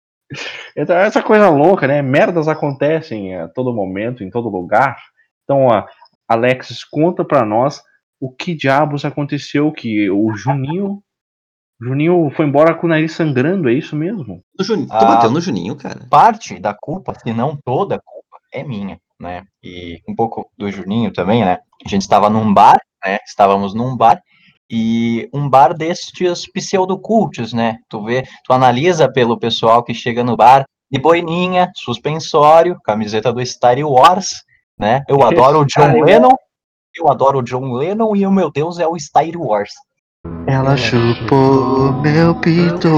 [0.76, 2.02] então, essa coisa louca, né?
[2.02, 4.96] Merdas acontecem a todo momento, em todo lugar.
[5.44, 5.86] Então, a
[6.28, 7.82] Alexis, conta para nós
[8.20, 11.02] o que diabos aconteceu que o Juninho
[11.82, 14.40] Juninho foi embora com o nariz sangrando, é isso mesmo?
[14.58, 15.04] O Juninho, tu Ah.
[15.04, 16.06] bateu no Juninho, cara.
[16.08, 19.42] Parte da culpa, se não toda a culpa, é minha, né?
[19.62, 21.58] E um pouco do Juninho também, né?
[21.84, 23.18] A gente estava num bar, né?
[23.26, 24.20] Estávamos num bar
[24.70, 27.78] e um bar destes pseudocultos, né?
[27.88, 33.44] Tu vê, tu analisa pelo pessoal que chega no bar de boininha, suspensório, camiseta do
[33.44, 34.42] Star Wars,
[34.78, 35.02] né?
[35.08, 36.02] Eu adoro o John.
[36.04, 36.34] Lennon,
[36.94, 39.72] eu adoro o John Lennon e o meu Deus é o Star Wars.
[40.46, 42.88] Ela chupou meu pito.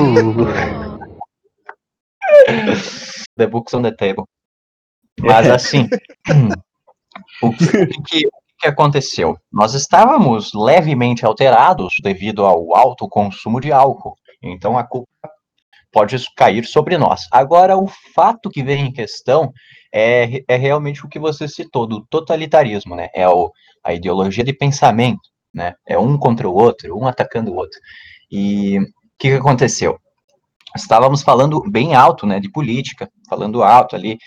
[3.37, 4.25] The Books on the Table.
[5.21, 5.89] Mas assim,
[7.43, 8.29] o que, o que-
[8.61, 9.37] que aconteceu?
[9.53, 14.17] Nós estávamos levemente alterados devido ao alto consumo de álcool.
[14.43, 15.09] Então a culpa
[15.91, 17.27] pode cair sobre nós.
[17.31, 19.53] Agora, o fato que vem em questão
[19.93, 23.09] é, é realmente o que você citou, do totalitarismo, né?
[23.15, 23.51] É o,
[23.83, 25.21] a ideologia de pensamento,
[25.55, 25.75] né?
[25.87, 27.79] É um contra o outro, um atacando o outro.
[28.31, 28.83] E o
[29.19, 29.99] que, que aconteceu?
[30.77, 34.19] Estávamos falando bem alto, né, de política, falando alto ali,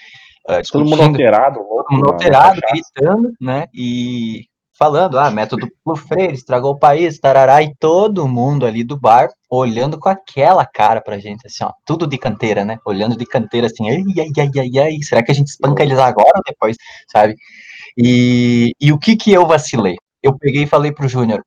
[0.47, 1.83] ah, Todo mundo alterado, louco.
[1.83, 4.45] todo mundo na alterado, gritando, né, e
[4.79, 9.27] falando, ah, método Paulo Freire, estragou o país, tarará, e todo mundo ali do bar
[9.49, 13.67] olhando com aquela cara pra gente, assim, ó, tudo de canteira, né, olhando de canteira,
[13.67, 16.77] assim, ai, ai, ai, ai, ai, será que a gente espanca eles agora ou depois,
[17.11, 17.35] sabe?
[17.97, 19.97] E, e o que que eu vacilei?
[20.27, 21.41] Eu peguei e falei pro Júnior,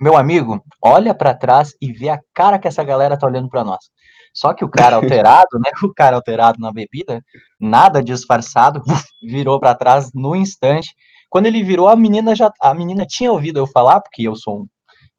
[0.00, 3.62] meu amigo, olha pra trás e vê a cara que essa galera tá olhando pra
[3.62, 3.90] nós.
[4.32, 7.22] Só que o cara alterado, né, o cara alterado na bebida,
[7.60, 8.80] nada disfarçado,
[9.22, 10.94] virou pra trás no instante.
[11.28, 14.62] Quando ele virou, a menina já, a menina tinha ouvido eu falar, porque eu sou
[14.62, 14.66] um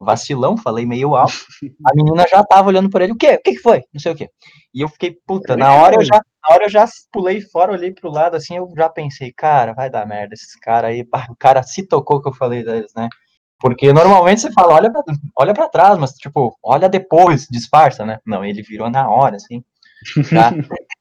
[0.00, 1.34] vacilão, falei meio alto.
[1.86, 3.34] A menina já tava olhando por ele, o quê?
[3.34, 3.82] O que que foi?
[3.92, 4.30] Não sei o quê.
[4.72, 7.92] E eu fiquei, puta, na hora eu já, na hora eu já pulei fora, olhei
[7.92, 11.62] pro lado assim, eu já pensei, cara, vai dar merda esses caras aí, o cara
[11.62, 13.08] se tocou que eu falei deles, né?
[13.60, 15.02] Porque normalmente você fala, olha pra,
[15.36, 18.18] olha pra trás, mas tipo, olha depois, disfarça, né?
[18.24, 19.64] Não, ele virou na hora, assim.
[20.30, 20.52] Tá?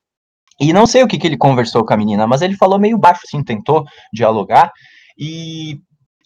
[0.60, 2.98] E não sei o que, que ele conversou com a menina, mas ele falou meio
[2.98, 4.72] baixo, assim, tentou dialogar.
[5.18, 5.80] E,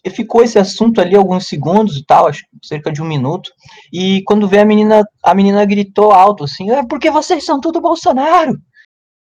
[0.04, 3.50] e ficou esse assunto ali alguns segundos e tal, acho cerca de um minuto.
[3.92, 7.80] E quando vê a menina, a menina gritou alto assim, é porque vocês são tudo
[7.80, 8.58] Bolsonaro.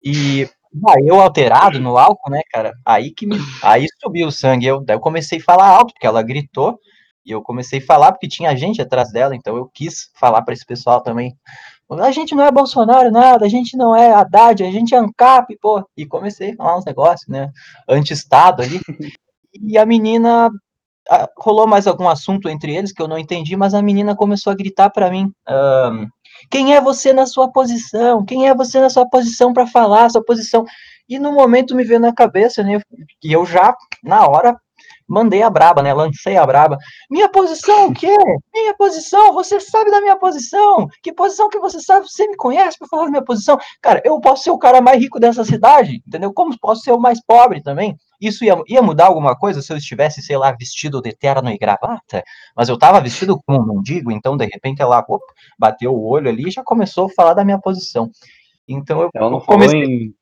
[0.03, 0.49] E
[1.05, 2.73] eu alterado no álcool, né, cara?
[2.87, 4.67] Aí que me, aí subiu o sangue.
[4.67, 6.79] Eu, daí eu comecei a falar alto, porque ela gritou.
[7.27, 10.55] E eu comecei a falar porque tinha gente atrás dela, então eu quis falar para
[10.55, 11.37] esse pessoal também.
[11.91, 15.59] A gente não é Bolsonaro, nada, a gente não é Haddad, a gente é ANCAP,
[15.61, 15.85] pô.
[15.97, 17.51] E comecei a falar uns negócios, né?
[17.89, 18.81] Anti-Estado ali.
[19.53, 20.49] E a menina.
[21.09, 24.53] Ah, Rolou mais algum assunto entre eles que eu não entendi, mas a menina começou
[24.53, 26.07] a gritar para mim: ahn,
[26.51, 28.25] Quem é você na sua posição?
[28.25, 30.65] Quem é você na sua posição para falar, sua posição?
[31.09, 32.81] E no momento me veio na cabeça, né?
[33.23, 34.57] E eu já, na hora,
[35.09, 35.93] mandei a braba, né?
[35.93, 36.79] Lancei a braba.
[37.11, 38.17] Minha posição o quê?
[38.55, 39.33] Minha posição?
[39.33, 40.87] Você sabe da minha posição?
[41.03, 42.09] Que posição que você sabe?
[42.09, 43.59] Você me conhece para falar da minha posição?
[43.83, 46.33] Cara, eu posso ser o cara mais rico dessa cidade, entendeu?
[46.33, 47.97] Como posso ser o mais pobre também?
[48.21, 51.57] Isso ia, ia mudar alguma coisa se eu estivesse, sei lá, vestido de terno e
[51.57, 52.23] gravata?
[52.55, 55.25] Mas eu tava vestido como um mendigo, então de repente ela opa,
[55.59, 58.11] bateu o olho ali e já começou a falar da minha posição.
[58.69, 60.13] Então eu, Ela não eu falou comecei.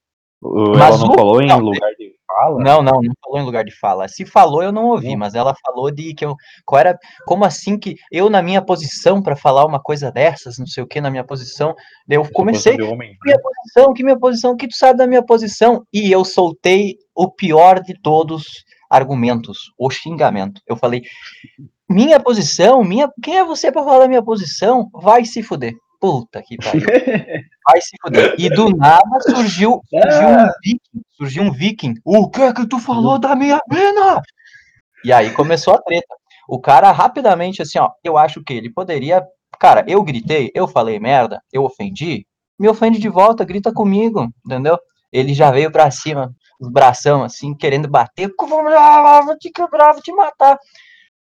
[0.42, 0.48] Em.
[0.74, 2.62] Ela Mas não o- falou em não, lugar de fala?
[2.62, 4.06] Não, não, não falou em lugar de fala.
[4.08, 5.18] Se falou, eu não ouvi, Não.
[5.18, 6.34] mas ela falou de que eu.
[6.64, 6.96] Qual era.
[7.26, 10.86] Como assim que eu, na minha posição, para falar uma coisa dessas, não sei o
[10.86, 11.74] que, na minha posição,
[12.08, 12.80] eu comecei.
[12.82, 15.82] homem, Que minha posição, que minha posição, que tu sabe da minha posição?
[15.92, 18.44] E eu soltei o pior de todos
[18.90, 20.60] argumentos, o xingamento.
[20.66, 21.02] Eu falei,
[21.90, 24.88] minha posição, minha, quem é você para falar da minha posição?
[24.92, 25.74] Vai se fuder.
[26.00, 26.86] Puta que pariu.
[27.66, 28.34] Vai se fuder.
[28.38, 31.94] E do nada surgiu, surgiu um viking, surgiu um viking.
[32.04, 34.22] O que é que tu falou da minha mina?
[35.04, 36.14] E aí começou a treta.
[36.48, 39.22] O cara rapidamente, assim, ó, eu acho que ele poderia.
[39.58, 42.24] Cara, eu gritei, eu falei merda, eu ofendi,
[42.58, 44.78] me ofende de volta, grita comigo, entendeu?
[45.12, 50.12] Ele já veio pra cima, os bração assim, querendo bater, vou te quebrar, vou te
[50.12, 50.58] matar.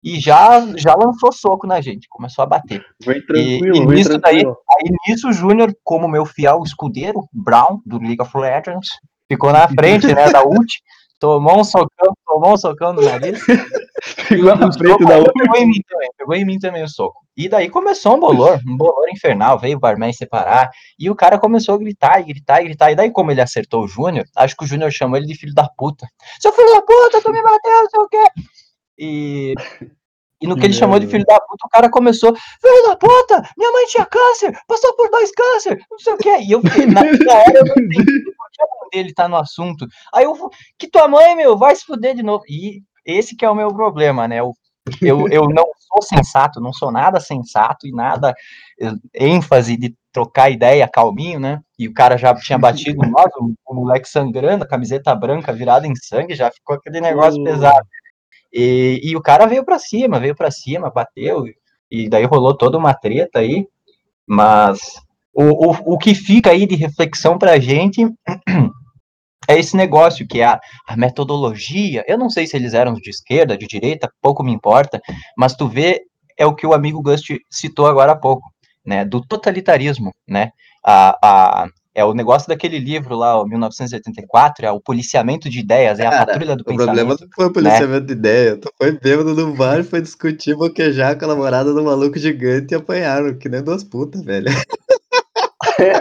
[0.03, 2.85] E já, já lançou soco na gente, começou a bater.
[3.05, 4.57] Vem E, tranquilo, e vem nisso daí, tranquilo.
[4.71, 8.89] aí nisso o Júnior, como meu fiel escudeiro, Brown, do League of Legends,
[9.29, 10.67] ficou na frente, né, da ult,
[11.19, 13.41] tomou um socão, tomou um socão no nariz.
[14.29, 15.33] Ficou na frente da outra.
[15.33, 17.25] Pegou em mim também, pegou em mim também o soco.
[17.37, 21.39] E daí começou um bolor, um bolor infernal, veio o barman separar, e o cara
[21.39, 24.57] começou a gritar, e gritar, e gritar, e daí como ele acertou o Júnior, acho
[24.57, 26.07] que o Júnior chamou ele de filho da puta.
[26.41, 28.43] Seu filho da puta, tu me bateu, não sei o quê.
[28.99, 29.55] E...
[30.39, 32.97] E no que, Que ele chamou de filho da puta, o cara começou, filho da
[32.97, 36.39] puta, minha mãe tinha câncer, passou por dois câncer, não sei o quê.
[36.43, 37.05] E eu fiquei, na, na
[37.35, 39.87] hora eu não entendi por que a mãe dele tá no assunto.
[40.15, 40.35] Aí eu,
[40.79, 42.45] que tua mãe, meu, vai se fuder de novo.
[42.49, 44.41] E esse que é o meu problema, né?
[44.41, 44.53] Eu,
[45.01, 48.35] eu, eu não sou sensato, não sou nada sensato e nada
[49.15, 51.61] ênfase de trocar ideia calminho, né?
[51.79, 55.87] E o cara já tinha batido nós, o, o moleque sangrando, a camiseta branca virada
[55.87, 57.45] em sangue, já ficou aquele negócio Uh.
[57.45, 57.87] pesado.
[58.53, 61.45] E, e o cara veio pra cima, veio pra cima, bateu,
[61.91, 63.67] e daí rolou toda uma treta aí,
[64.27, 64.79] mas
[65.33, 68.03] o, o, o que fica aí de reflexão pra gente
[69.49, 72.05] é esse negócio que é a, a metodologia.
[72.09, 75.01] Eu não sei se eles eram de esquerda, de direita, pouco me importa,
[75.37, 76.03] mas tu vê
[76.39, 78.47] é o que o amigo Gust citou agora há pouco,
[78.85, 79.05] né?
[79.05, 80.51] Do totalitarismo, né?
[80.85, 85.99] A, a, é o negócio daquele livro lá, o 1984, é o policiamento de ideias,
[85.99, 87.21] é a Cara, patrulha do O problema pensamento.
[87.23, 88.59] não foi o policiamento de ideia.
[88.59, 92.77] Tu foi bêbado no bar, foi discutir, boquejar com a namorada do maluco gigante e
[92.77, 94.47] apanharam, que nem duas putas, velho.
[95.79, 95.93] É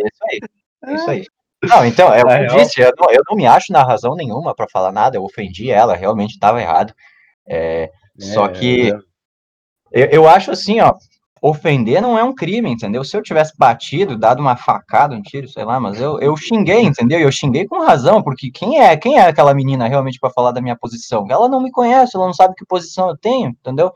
[0.00, 0.40] isso aí.
[0.84, 1.24] É isso aí.
[1.64, 4.14] Não, então, é o que eu disse, eu não, eu não me acho na razão
[4.14, 6.94] nenhuma pra falar nada, eu ofendi ela, realmente estava errado.
[7.46, 8.96] É, só que é.
[9.92, 10.94] eu, eu acho assim, ó,
[11.42, 13.02] ofender não é um crime, entendeu?
[13.02, 16.82] Se eu tivesse batido, dado uma facada, um tiro, sei lá, mas eu, eu xinguei,
[16.82, 17.18] entendeu?
[17.18, 20.52] E eu xinguei com razão, porque quem é, quem é aquela menina realmente pra falar
[20.52, 21.26] da minha posição?
[21.28, 23.92] Ela não me conhece, ela não sabe que posição eu tenho, entendeu?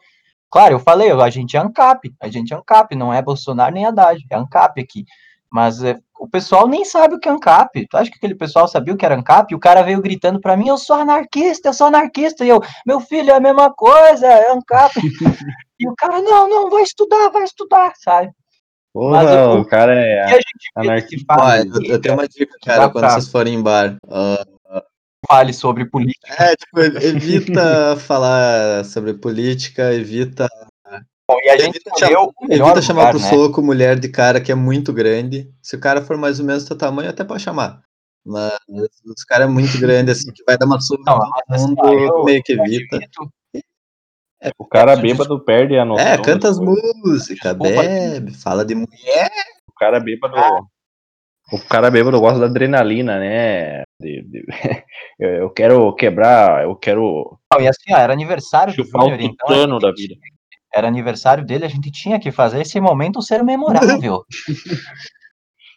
[0.50, 3.86] Claro, eu falei, a gente é ANCAP, a gente é ANCAP, não é Bolsonaro nem
[3.86, 5.04] Haddad, é ANCAP aqui.
[5.52, 7.86] Mas é, o pessoal nem sabe o que é ANCAP.
[7.88, 9.52] Tu acha que aquele pessoal sabia o que era ANCAP?
[9.52, 12.44] E o cara veio gritando pra mim, eu sou anarquista, eu sou anarquista.
[12.44, 14.94] E eu, meu filho, é a mesma coisa, é ANCAP.
[15.78, 18.30] e o cara, não, não, vai estudar, vai estudar, sabe?
[18.92, 21.34] Porra, Mas eu- o cara é a gente anarquista.
[21.34, 23.96] fala, eu, eu tenho uma dica, cara, quando vocês forem em bar.
[24.08, 24.36] ó,
[25.28, 26.34] fale sobre política.
[26.38, 30.48] é, tipo, evita falar sobre política, evita,
[31.28, 33.28] Bom, e a gente evita, chamar, o melhor evita chamar lugar, pro né?
[33.30, 35.52] soco mulher de cara que é muito grande.
[35.60, 37.82] Se o cara for mais ou menos teu tamanho, até pode chamar.
[38.24, 38.52] Mas
[39.04, 41.54] os caras é muito grande, assim, que vai dar uma surra Não, em mas todo
[41.54, 42.96] assim, mundo, eu- meio que evita.
[42.96, 43.30] admito-
[44.58, 46.06] O cara bêbado perde a noção.
[46.06, 49.30] É, canta as músicas, bebe, fala de mulher.
[49.68, 50.34] O cara bêbado.
[51.52, 53.82] O cara bêbado gosta da adrenalina, né?
[54.00, 54.46] De- de-
[55.18, 59.78] eu quero quebrar, eu quero Não, e assim, ó, era aniversário do chupar Júnior, então
[59.78, 60.14] da vida.
[60.76, 64.22] Era aniversário dele, a gente tinha que fazer esse momento ser memorável.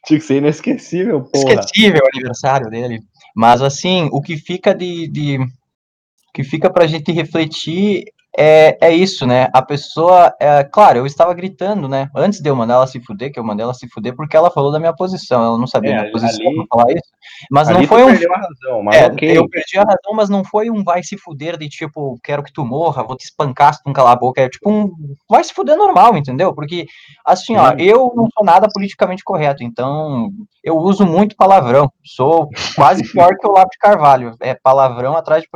[0.05, 1.55] Tinha que ser inesquecível, porra.
[1.55, 3.01] Esquecível o aniversário dele.
[3.35, 5.09] Mas assim, o que fica de.
[5.09, 8.05] de o que fica pra gente refletir
[8.41, 9.49] é, é isso, né?
[9.53, 10.33] A pessoa.
[10.39, 12.09] É, claro, eu estava gritando, né?
[12.15, 14.49] Antes de eu mandar ela se fuder, que eu mandei ela se fuder porque ela
[14.49, 15.43] falou da minha posição.
[15.43, 17.09] Ela não sabia É, minha ali- posição ali- pra falar isso.
[17.51, 18.07] Mas não foi um.
[18.07, 19.37] perdeu a razão, mas É, ok.
[19.37, 22.53] eu perdi a razão, mas não foi um vai se fuder de tipo, quero que
[22.53, 24.41] tu morra, vou te espancar se tu não calar a boca.
[24.41, 24.89] É tipo um
[25.29, 26.53] vai se fuder normal, entendeu?
[26.53, 26.85] Porque,
[27.25, 27.75] assim, ó, Sim.
[27.79, 30.29] eu não sou nada politicamente correto, então
[30.63, 31.91] eu uso muito palavrão.
[32.05, 34.33] Sou quase pior que o de Carvalho.
[34.39, 35.49] É palavrão atrás de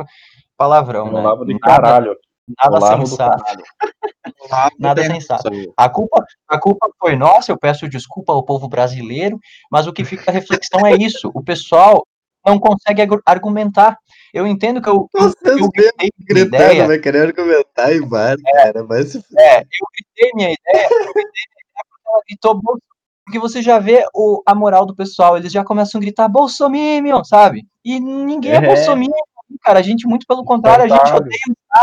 [0.56, 1.22] palavrão, Eu né?
[1.22, 2.14] lavo de caralho.
[2.62, 3.44] Nada sensato.
[4.78, 5.50] Nada sensato.
[5.76, 9.38] A culpa, a culpa foi nossa, eu peço desculpa ao povo brasileiro,
[9.70, 12.06] mas o que fica a reflexão é isso: o pessoal
[12.44, 13.96] não consegue argu- argumentar.
[14.32, 18.06] Eu entendo que eu, Vocês eu mesmo gritei minha gritando, ideia, vai querer argumentar em
[18.06, 18.84] bar, cara.
[18.84, 22.82] Vai se é, eu gritei minha ideia, eu gritei minha ideia porque ela gritou Bolso-
[23.26, 27.24] porque você já vê o, a moral do pessoal, eles já começam a gritar Bolsominion,
[27.24, 27.66] sabe?
[27.82, 28.60] E ninguém é, É.
[28.60, 29.14] Bolsominion,
[29.62, 31.38] cara, a gente, muito pelo contrário, a gente odeia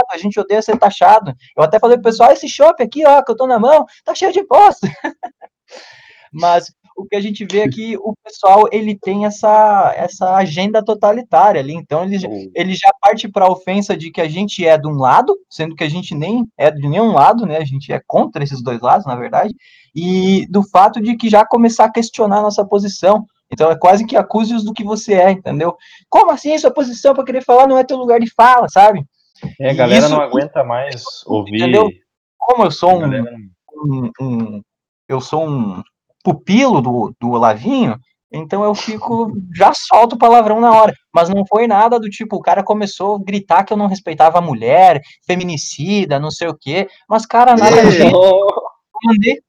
[0.10, 1.34] a gente odeia ser taxado.
[1.58, 3.86] Eu até falei pro pessoal, "Ah, esse chopp aqui, ó, que eu tô na mão,
[4.06, 4.82] tá cheio de imposto.
[6.32, 10.84] Mas o que a gente vê é que o pessoal, ele tem essa, essa agenda
[10.84, 14.66] totalitária ali, então ele, O- ele já parte para a ofensa de que a gente
[14.66, 17.58] é de um lado, sendo que a gente nem é de nenhum lado, né?
[17.58, 19.54] A gente é contra esses dois lados, na verdade,
[19.96, 23.26] e do fato de que já começar a questionar a nossa posição.
[23.52, 25.76] Então é quase que acuse-os do que você é, entendeu?
[26.10, 29.04] Como assim sua posição para querer falar não é teu lugar de fala, sabe?
[29.60, 31.58] É, a galera isso- não aguenta mais ouvir.
[31.58, 31.90] Entendeu?
[32.38, 33.36] Como eu sou um, galera
[33.76, 34.62] um- um-
[35.08, 35.82] eu sou um
[36.24, 37.98] pupilo do, do Olavinho,
[38.32, 40.94] então eu fico, já solto palavrão na hora.
[41.14, 44.38] Mas não foi nada do tipo, o cara começou a gritar que eu não respeitava
[44.38, 46.88] a mulher, feminicida, não sei o quê.
[47.10, 47.76] Mas, cara, nada
[49.04, 49.42] mandei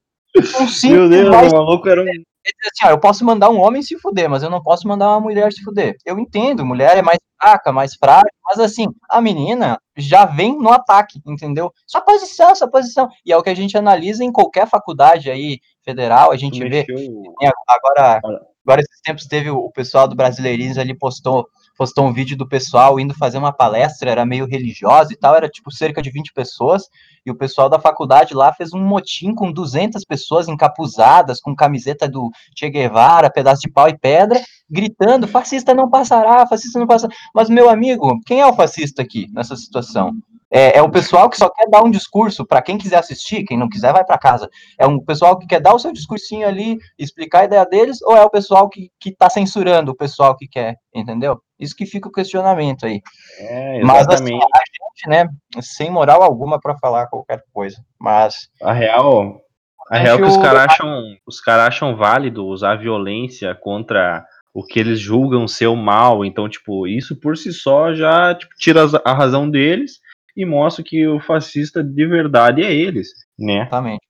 [0.59, 2.05] um Meu Deus, voz o maluco era um.
[2.45, 5.19] Assim, ó, eu posso mandar um homem se fuder, mas eu não posso mandar uma
[5.19, 5.95] mulher se fuder.
[6.05, 10.71] Eu entendo, mulher é mais fraca, mais frágil, mas assim, a menina já vem no
[10.71, 11.71] ataque, entendeu?
[11.85, 13.09] Sua posição, sua posição.
[13.25, 16.85] E é o que a gente analisa em qualquer faculdade aí federal, a gente vê.
[16.87, 17.21] Mexeu.
[17.67, 18.21] Agora,
[18.65, 22.47] agora esses tempos teve o o pessoal do Brasileirinhos ali postou postou um vídeo do
[22.47, 26.33] pessoal indo fazer uma palestra, era meio religiosa e tal, era tipo cerca de 20
[26.33, 26.83] pessoas,
[27.25, 32.07] e o pessoal da faculdade lá fez um motim com 200 pessoas encapuzadas, com camiseta
[32.07, 37.13] do Che Guevara, pedaço de pau e pedra, gritando, fascista não passará, fascista não passará.
[37.33, 40.11] Mas, meu amigo, quem é o fascista aqui, nessa situação?
[40.55, 43.57] É, é o pessoal que só quer dar um discurso para quem quiser assistir, quem
[43.57, 44.47] não quiser vai para casa.
[44.77, 48.15] É um pessoal que quer dar o seu discursinho ali, explicar a ideia deles, ou
[48.15, 51.41] é o pessoal que, que tá censurando o pessoal que quer, entendeu?
[51.59, 53.01] Isso que fica o questionamento aí.
[53.39, 55.27] É, Mas assim, a gente, né,
[55.59, 57.77] sem moral alguma para falar qualquer coisa.
[57.99, 59.41] Mas A real,
[59.89, 64.23] a real é que os caras acham, os caras acham válido usar violência contra
[64.53, 66.23] o que eles julgam ser o mal.
[66.23, 70.02] Então, tipo, isso por si só já tipo, tira a razão deles
[70.35, 73.61] e mostra que o fascista de verdade é eles, né?
[73.61, 74.01] exatamente.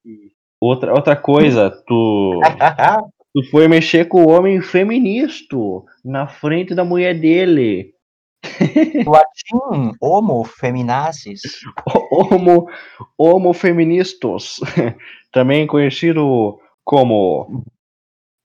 [0.59, 2.39] Outra, outra coisa, tu,
[3.34, 5.57] tu foi mexer com o homem feminista
[6.03, 7.93] na frente da mulher dele.
[9.07, 11.41] Latim, homo, feminazis.
[12.11, 12.67] Homo,
[13.17, 14.59] homofeministas,
[15.32, 17.65] também conhecido como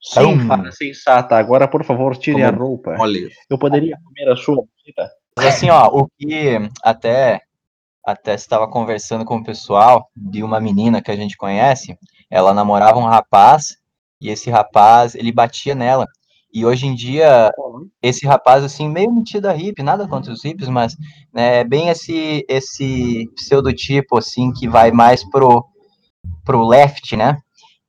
[0.01, 0.39] Sim.
[0.39, 1.37] Sensata, sensata.
[1.37, 2.97] Agora, por favor, tire Como a roupa.
[2.99, 4.65] Olha, Eu poderia comer a sua?
[5.37, 7.41] Mas assim, ó, o que até
[8.11, 11.97] até estava conversando com o pessoal de uma menina que a gente conhece,
[12.31, 13.77] ela namorava um rapaz
[14.21, 16.07] e esse rapaz, ele batia nela.
[16.53, 17.53] E hoje em dia,
[18.03, 20.97] esse rapaz assim, meio metido a hippie, nada contra os hippies, mas
[21.33, 25.63] né, é bem esse esse pseudotipo assim que vai mais pro
[26.45, 27.37] pro left, né?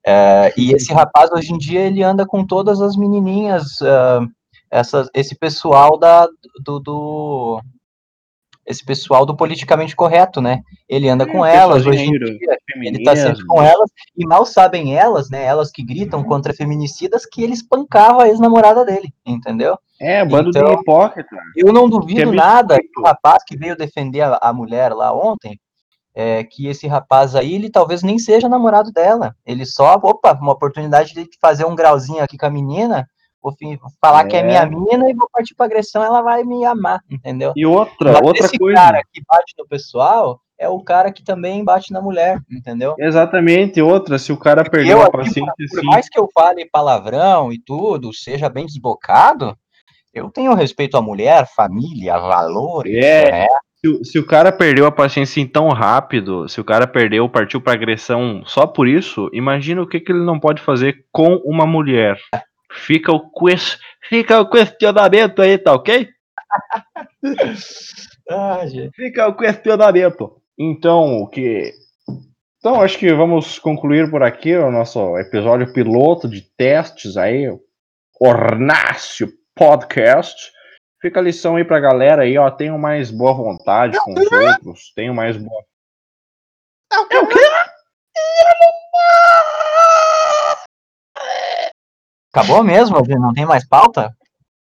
[0.05, 3.63] É, e esse rapaz hoje em dia ele anda com todas as menininhas
[4.71, 6.27] essas, esse pessoal da,
[6.63, 7.61] do, do-
[8.69, 10.61] esse pessoal do politicamente correto, né?
[10.87, 14.95] Ele anda com elas hoje em dia, ele tá sempre com elas, e mal sabem
[14.95, 15.43] elas, né?
[15.43, 19.75] Elas que gritam contra feminicidas, que ele espancava a ex-namorada dele, entendeu?
[19.99, 21.35] É, bando Então- de hipócrita.
[21.55, 22.35] Eu não é duvido biscoito.
[22.37, 25.59] nada que o rapaz que veio defender a, a mulher lá ontem,
[26.13, 29.35] é, que esse rapaz aí, ele talvez nem seja namorado dela.
[29.45, 33.07] Ele só, opa, uma oportunidade de fazer um grauzinho aqui com a menina,
[33.41, 33.53] vou
[34.01, 34.43] falar que é É.
[34.43, 37.53] minha mina e vou partir pra agressão, ela vai me amar, entendeu?
[37.55, 38.77] E outra, Mas outra esse coisa.
[38.77, 42.93] cara que bate no pessoal é o cara que também bate na mulher, entendeu?
[42.99, 44.19] Exatamente, outra.
[44.19, 45.87] Se o cara eu perdeu a aqui, paciência Por assim.
[45.87, 49.55] mais que eu fale palavrão e tudo, seja bem desbocado,
[50.13, 52.93] eu tenho respeito à mulher, família, valores.
[53.03, 53.31] É.
[53.31, 53.47] né?
[53.79, 57.61] Se, o- se o cara perdeu a paciência tão rápido, se o cara perdeu, partiu
[57.61, 61.65] pra agressão só por isso, imagina o que, que ele não pode fazer com uma
[61.65, 62.17] mulher.
[62.71, 66.07] Fica o, ques- fica o questionamento aí, tá ok?
[68.31, 68.59] Ah.
[68.95, 70.39] Fica o questionamento.
[70.57, 71.73] Então, o que.
[72.59, 77.47] Então, acho que vamos concluir por aqui o nosso episódio piloto de testes aí,
[78.21, 80.51] Ornácio Podcast.
[81.01, 82.51] Fica a lição aí pra galera aí, ó.
[82.51, 84.91] Tenham mais boa vontade com os outros.
[84.95, 85.63] Tenham mais boa.
[86.93, 87.17] É o quê?
[92.33, 92.97] Acabou mesmo?
[93.19, 94.11] Não tem mais pauta?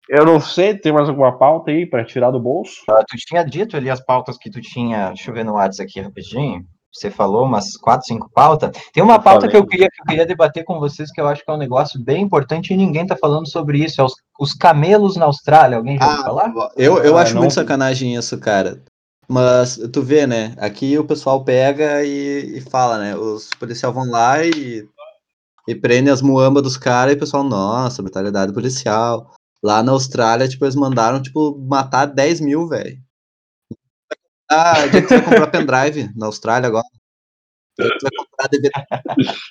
[0.08, 2.84] Eu não sei, tem mais alguma pauta aí pra tirar do bolso?
[2.90, 5.08] Ah, Tu tinha dito ali as pautas que tu tinha.
[5.10, 6.64] Deixa eu ver no WhatsApp aqui rapidinho.
[6.94, 8.72] Você falou umas quatro, cinco pautas.
[8.94, 9.52] Tem uma Eu pauta falei.
[9.52, 11.58] que eu, queria, que eu queria debater com vocês, que eu acho que é um
[11.58, 14.00] negócio bem importante e ninguém tá falando sobre isso.
[14.00, 15.78] É os, os camelos na Austrália.
[15.78, 16.54] Alguém já ouviu falar?
[16.78, 17.42] eu, eu Ah, acho não.
[17.42, 18.82] muito sacanagem isso, cara.
[19.28, 20.54] Mas tu vê, né?
[20.58, 23.16] Aqui o pessoal pega e, e fala, né?
[23.16, 24.88] Os policiais vão lá e,
[25.68, 29.32] e prendem as muambas dos caras e o pessoal, nossa, brutalidade policial.
[29.64, 32.98] Lá na Austrália, tipo, eles mandaram, tipo, matar 10 mil, velho.
[34.50, 36.12] Ah, que tu vai comprar pendrive?
[36.16, 36.86] Na Austrália agora?
[37.78, 38.70] Vai comprar DVD?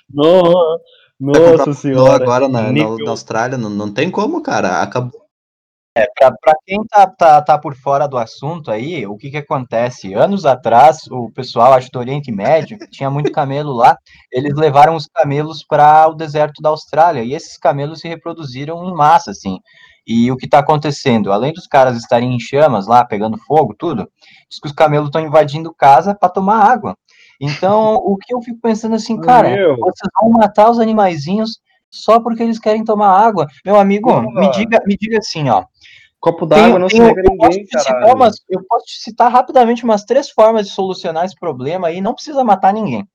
[1.16, 2.22] Comprar nossa senhora.
[2.22, 3.56] agora na, na, na Austrália?
[3.56, 4.82] Não, não tem como, cara.
[4.82, 5.23] Acabou.
[5.94, 10.12] Para quem tá, tá, tá por fora do assunto aí, o que que acontece?
[10.12, 13.96] Anos atrás, o pessoal, acho do Oriente Médio, tinha muito camelo lá,
[14.32, 18.92] eles levaram os camelos para o deserto da Austrália, e esses camelos se reproduziram em
[18.92, 19.60] massa, assim.
[20.04, 21.32] E o que está acontecendo?
[21.32, 24.10] Além dos caras estarem em chamas lá, pegando fogo, tudo,
[24.50, 26.96] diz que os camelos estão invadindo casa para tomar água.
[27.40, 29.76] Então, o que eu fico pensando assim, cara, Meu.
[29.76, 33.46] vocês vão matar os animaizinhos só porque eles querem tomar água.
[33.64, 35.64] Meu amigo, me diga, me diga assim, ó.
[36.24, 39.30] Copo d'água não se tenho- nega a eu, posso ninguém, umas- eu posso te citar
[39.30, 43.06] rapidamente umas três formas de solucionar esse problema aí, não precisa matar ninguém.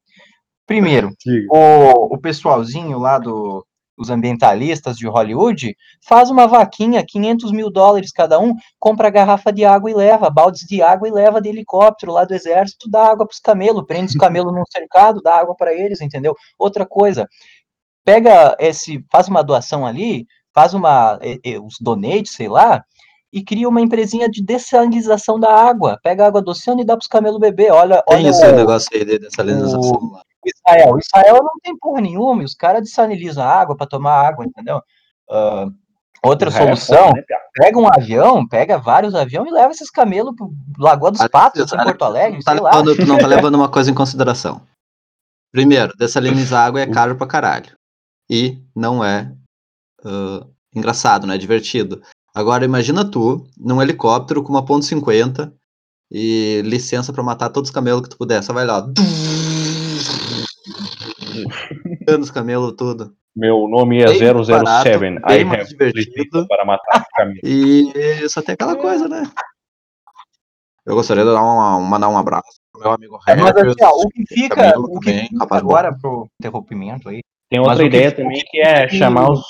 [0.67, 1.09] Primeiro,
[1.51, 3.65] o, o pessoalzinho lá do,
[3.97, 5.75] os ambientalistas de Hollywood
[6.07, 10.61] faz uma vaquinha, 500 mil dólares cada um, compra garrafa de água e leva, baldes
[10.67, 14.11] de água e leva de helicóptero lá do exército, dá água para os camelos, prende
[14.11, 16.35] os camelos num cercado, dá água para eles, entendeu?
[16.59, 17.27] Outra coisa,
[18.05, 21.19] pega esse, faz uma doação ali, faz uma,
[21.65, 22.83] os donates, sei lá,
[23.31, 25.99] e cria uma empresinha de dessalinização da água.
[26.03, 27.71] Pega a água do oceano e dá para os camelos beber.
[27.71, 30.21] Olha, Tem olha esse o- negócio aí de dessalinização lá.
[30.45, 30.97] Israel.
[30.97, 34.81] Israel não tem porra nenhuma, os caras desalinizam a água para tomar água, entendeu?
[35.29, 35.67] Ah,
[36.23, 37.37] outra Israel é solução, piá?
[37.53, 40.49] pega um avião, pega vários aviões e leva esses camelos pro
[40.79, 42.71] Lagoa dos Patos, em Porto Alegre, tá sei lá.
[42.81, 44.61] levando- não tá levando uma coisa em consideração.
[45.51, 47.73] Primeiro, dessalinizar água é caro pra caralho.
[48.31, 49.31] E não é
[50.05, 52.01] ah, engraçado, não é divertido.
[52.33, 55.51] Agora, imagina tu, num helicóptero com uma ponto .50
[56.11, 58.41] e licença pra matar todos os camelos que tu puder.
[58.43, 58.85] Só vai lá,
[62.19, 63.13] os camelos tudo.
[63.35, 64.63] Meu nome é Bem mais 007.
[64.63, 64.89] barato,
[65.31, 66.47] I have divertido.
[66.47, 67.39] para matar caminho.
[67.43, 69.23] E só tem aquela coisa, né?
[70.85, 73.89] Eu gostaria de dar uma, mandar um abraço pro meu amigo É, Mas assim, ó,
[74.03, 78.09] o que fica, o que também, fica agora pro interrompimento aí, Tem outra que- ideia
[78.09, 79.41] o também que- que é que- chamar os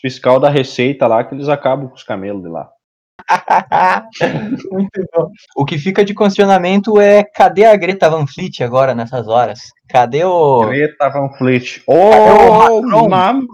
[0.00, 2.68] fiscal da Receita lá, que eles acabam com os camelos de lá.
[4.70, 5.30] Muito bom.
[5.56, 9.60] O que fica de questionamento é cadê a Greta Van Fleet agora nessas horas?
[9.88, 11.82] Cadê o Greta Van Fleet.
[11.86, 13.08] o Oh, Macron?
[13.08, 13.46] mama!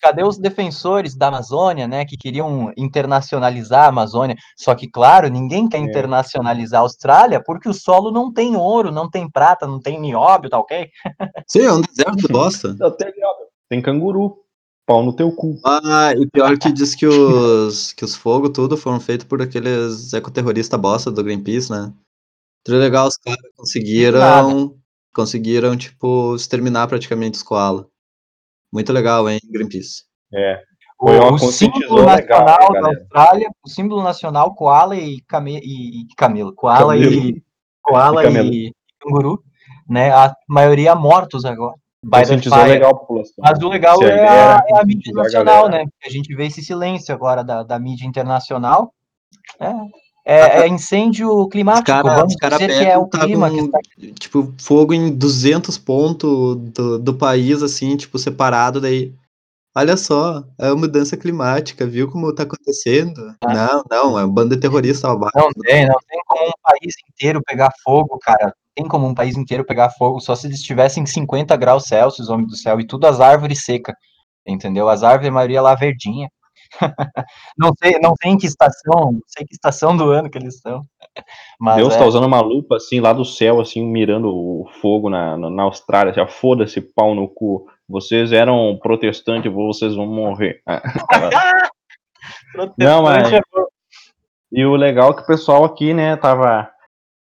[0.00, 4.36] cadê os defensores da Amazônia, né, que queriam internacionalizar a Amazônia?
[4.56, 5.68] Só que claro, ninguém É.
[5.68, 10.00] quer internacionalizar a Austrália porque o solo não tem ouro, não tem prata, não tem
[10.00, 10.88] nióbio, tá OK?
[11.46, 12.74] Sim, é um deserto de bosta.
[12.78, 13.12] Não, tem,
[13.68, 14.36] tem canguru.
[14.88, 15.60] Pau no teu cu.
[15.66, 20.14] Ah, e pior que diz que os, que os fogos tudo foram feitos por aqueles
[20.14, 21.92] ecoterroristas bosta do Greenpeace, né?
[22.64, 24.74] Tudo legal, os caras conseguiram,
[25.14, 27.86] conseguiram, tipo, exterminar praticamente os koala.
[28.72, 30.04] Muito legal, hein, Greenpeace.
[30.32, 30.62] É.
[30.98, 32.98] O, Foi uma o símbolo conscientizou legal, nacional hein, da galera?
[33.02, 37.12] Austrália, o símbolo nacional koala e, came, e, e camelo, koala Camelo.
[37.12, 37.42] e
[37.82, 38.52] koala E camelo.
[38.54, 39.44] e canguru,
[39.86, 40.10] né?
[40.10, 41.76] A maioria mortos agora.
[42.04, 43.34] Conscientizou legal a população.
[43.38, 45.84] Mas o legal a é ideia a, é a mídia a nacional, galera.
[45.84, 45.90] né?
[46.04, 48.92] A gente vê esse silêncio agora da, da mídia internacional.
[49.58, 49.72] É,
[50.24, 53.48] é, é incêndio Os climático, caras vamos os cara dizer que é o pegam, clima
[53.48, 54.20] tá que com, está...
[54.20, 59.12] tipo, fogo em 200 pontos do, do país, assim, tipo, separado, daí...
[59.76, 63.34] Olha só, é a mudança climática, viu como tá acontecendo?
[63.44, 63.54] Ah.
[63.54, 67.40] Não, não, é um bando de terrorista Não tem, não tem como um país inteiro
[67.44, 68.52] pegar fogo, cara.
[68.78, 72.28] Tem como um país inteiro pegar fogo só se eles estivessem em 50 graus Celsius,
[72.28, 73.92] homem do céu, e tudo as árvores secas,
[74.46, 74.88] entendeu?
[74.88, 76.30] As árvores, a maioria lá verdinha.
[77.58, 80.54] não sei, não sei em que estação, não sei que estação do ano que eles
[80.54, 80.82] estão.
[81.58, 85.10] Mas Deus é, tá usando uma lupa assim lá do céu, assim, mirando o fogo
[85.10, 86.14] na, na, na Austrália.
[86.14, 87.66] Já foda-se, pau no cu.
[87.88, 90.62] Vocês eram protestantes, vocês vão morrer.
[92.78, 93.64] Não, mas- é bom.
[94.52, 96.70] E o legal é que o pessoal aqui, né, tava.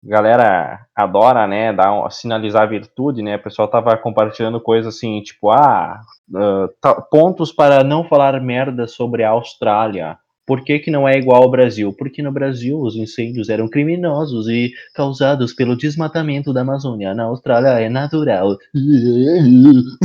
[0.07, 3.37] Galera adora, né, dar sinalizar virtude, né?
[3.37, 6.01] O pessoal tava compartilhando coisas assim, tipo, ah,
[6.35, 10.19] ah, tá- pontos para não falar merda sobre a Austrália.
[10.47, 11.91] Por que, que não é igual ao Brasil?
[11.97, 17.15] Porque no Brasil os incêndios eram criminosos e causados pelo desmatamento da Amazônia.
[17.15, 18.59] Na Austrália é natural.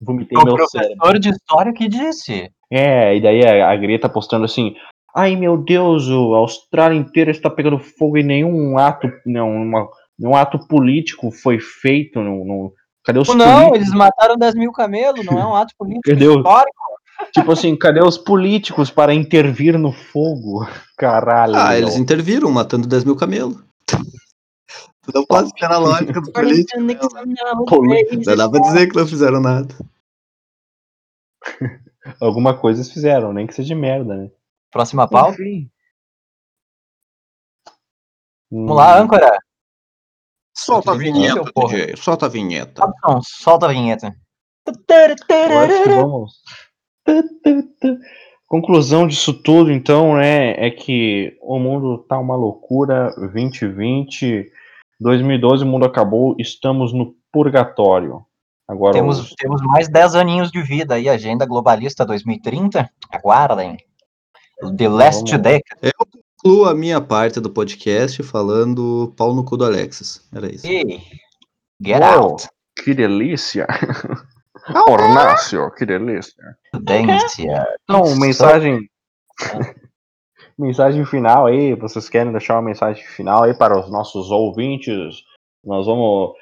[0.00, 0.96] Vomitei O meu cérebro.
[0.96, 2.50] professor de história que disse.
[2.70, 4.74] É, e daí a, a Greta postando assim,
[5.14, 9.88] ai meu Deus, o- a Austrália inteira está pegando fogo e nenhum ato, não, uma,
[10.18, 12.72] nenhum ato político foi feito, não, não-
[13.04, 13.76] cadê os Não, políticos?
[13.76, 16.82] eles mataram 10 mil camelos, não é um ato político histórico.
[17.32, 20.66] Tipo assim, cadê os políticos para intervir no fogo?
[20.98, 21.54] Caralho.
[21.54, 21.78] Ah, meu.
[21.78, 23.56] eles interviram, matando 10 mil camelos.
[23.86, 26.82] Tu não pode ficar na lógica dos políticos.
[26.82, 27.64] não.
[27.64, 28.26] Políticos.
[28.26, 29.72] Não dá pra dizer que não fizeram nada.
[32.20, 34.30] Alguma coisa eles fizeram, nem que seja de merda, né?
[34.72, 35.40] Próxima pauta.
[35.40, 35.70] Enfim.
[38.50, 39.38] Vamos lá, Hum, âncora.
[40.56, 41.52] Solta a vinheta.
[41.54, 41.96] DJ.
[41.96, 42.82] Solta a vinheta.
[42.84, 44.14] Robson, solta a vinheta.
[46.00, 46.42] Vamos.
[48.46, 53.10] Conclusão disso tudo, então, né, é que o mundo tá uma loucura.
[53.16, 54.50] 2020,
[55.00, 58.24] 2012, o mundo acabou, estamos no purgatório.
[58.68, 62.90] Agora, Temos, os- temos mais 10 aninhos de vida aí, agenda globalista 2030.
[63.10, 63.78] Aguardem.
[64.76, 65.92] The Last Vamos- Decade.
[66.42, 70.28] Concluo a minha parte do podcast falando pau no cu do Alexis.
[70.34, 70.66] Era isso.
[70.66, 71.00] Hey,
[71.80, 72.48] Get Uou, out.
[72.82, 73.66] Que delícia!
[74.88, 76.56] Ornácio, que delícia!
[76.80, 77.66] Dência.
[77.84, 78.88] Então, mensagem.
[80.58, 85.22] mensagem final aí, vocês querem deixar uma mensagem final aí para os nossos ouvintes?
[85.64, 86.32] Nós vamos.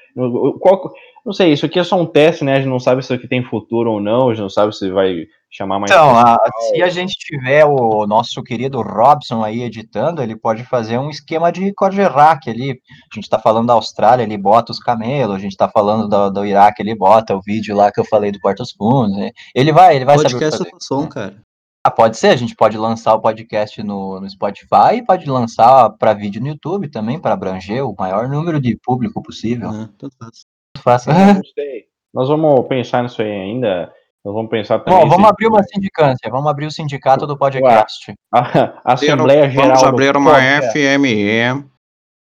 [0.59, 0.91] Qual...
[1.25, 2.53] Não sei, isso aqui é só um teste, né?
[2.53, 4.75] A gente não sabe se isso aqui tem futuro ou não, a gente não sabe
[4.75, 5.91] se vai chamar mais.
[5.91, 6.37] Então, a-
[6.69, 11.51] se a gente tiver o nosso querido Robson aí editando, ele pode fazer um esquema
[11.51, 12.71] de Corderac ali.
[13.11, 16.29] A gente tá falando da Austrália, ele bota os camelos, a gente tá falando do,
[16.29, 19.15] do Iraque, ele bota o vídeo lá que eu falei do Porto dos Fundos.
[19.17, 19.31] né?
[19.53, 21.35] Ele vai, ele vai saber podcast é com som, cara.
[21.83, 25.89] Ah, pode ser, a gente pode lançar o podcast no, no Spotify e pode lançar
[25.97, 29.71] para vídeo no YouTube também, para abranger o maior número de público possível.
[29.71, 29.89] né?
[29.97, 30.45] Tanto faz.
[30.77, 31.11] Faça.
[31.11, 31.85] Eu gostei.
[32.13, 33.91] Nós vamos pensar nisso aí ainda.
[34.23, 34.99] Nós vamos pensar também.
[34.99, 38.13] Bom, vamos abrir uma sindicância, vamos abrir o sindicato do podcast.
[38.31, 39.67] A Assembleia Geral.
[39.69, 40.71] Vamos abrir uma Podcast.
[40.79, 41.65] FME,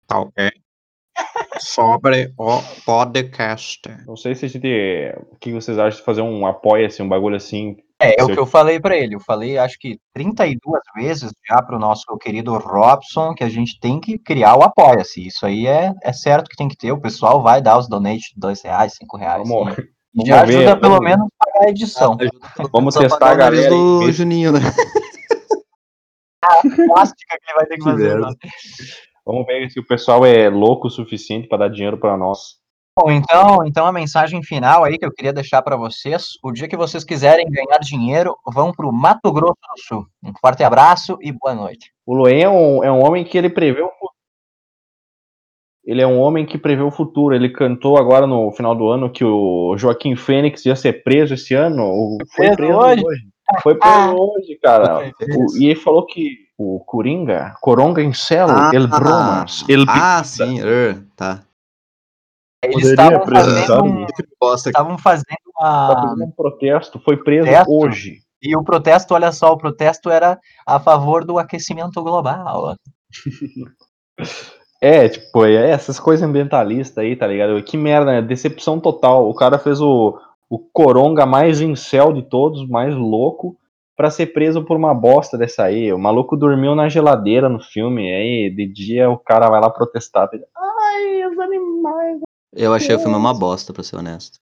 [0.07, 0.51] tá ok?
[1.59, 3.81] Sobre o podcast.
[4.05, 4.67] Não sei se a gente.
[5.31, 7.77] O que vocês acham de fazer um apoia-se, um bagulho assim?
[8.01, 9.13] É, é o que eu- falei para ele.
[9.15, 13.79] Eu falei, acho que 32 vezes já para o nosso querido Robson que a gente
[13.79, 15.27] tem que criar o Apoia-se.
[15.27, 16.91] Isso aí é, é certo que tem que ter.
[16.91, 19.47] O pessoal vai dar os donates de dois reais, cinco reais.
[19.47, 22.17] Vamos, e vamos já ver, ajuda pelo vamos- menos a pagar a edição.
[22.71, 23.69] vamos Só testar a galera.
[23.69, 24.11] do aí.
[24.11, 24.59] Juninho, né?
[26.87, 28.19] Plástica que ele vai ter que Que fazer.
[28.19, 28.27] né?
[29.25, 32.59] Vamos ver se o pessoal é louco o suficiente para dar dinheiro para nós.
[32.99, 36.67] Bom, então, então a mensagem final aí que eu queria deixar para vocês, o dia
[36.67, 40.05] que vocês quiserem ganhar dinheiro, vão para o Mato Grosso do Sul.
[40.21, 41.91] Um forte abraço e boa noite.
[42.05, 43.81] O Loen é um, é um homem que ele prevê.
[45.91, 47.35] Ele é um homem que prevê o futuro.
[47.35, 51.53] Ele cantou agora no final do ano que o Joaquim Fênix ia ser preso esse
[51.53, 52.17] ano.
[52.33, 53.03] Foi preso preso hoje?
[53.05, 53.21] hoje.
[53.61, 55.11] Foi preso hoje, cara.
[55.35, 60.61] O- e ele falou que o Coringa, Coronga em Celo, El Bromas, El ah, sim,
[60.61, 61.43] er, tá.
[62.63, 64.05] Eles estavam fazendo, um-
[64.55, 65.25] estavam fazendo
[65.57, 67.69] Tá uma, fazendo um protesto, foi preso Protesto?
[67.69, 68.19] hoje.
[68.41, 72.77] E o protesto, olha só, o protesto era a favor do aquecimento global.
[74.83, 77.61] É, tipo, é essas coisas ambientalistas aí, tá ligado?
[77.61, 78.21] Que merda, né?
[78.21, 79.29] Decepção total.
[79.29, 80.17] O cara fez o,
[80.49, 83.55] o coronga mais incel de todos, mais louco,
[83.95, 85.93] pra ser preso por uma bosta dessa aí.
[85.93, 90.27] O maluco dormiu na geladeira no filme, aí de dia o cara vai lá protestar.
[90.27, 90.37] tá?
[90.57, 92.19] Ai, os animais.
[92.51, 94.39] Eu achei o filme uma bosta, pra ser honesto.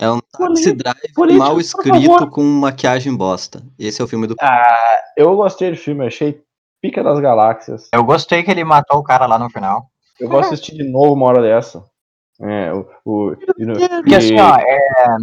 [0.00, 3.62] É um taxi drive político, mal escrito com maquiagem bosta.
[3.78, 4.34] Esse é o filme do.
[4.40, 6.42] Ah, eu gostei do filme, achei
[6.84, 7.88] pica das galáxias.
[7.94, 9.86] Eu gostei que ele matou o cara lá no final.
[10.20, 11.82] Eu vou assistir de novo uma hora dessa.
[12.38, 12.86] É, o.
[13.06, 15.16] o Porque assim, ó, é,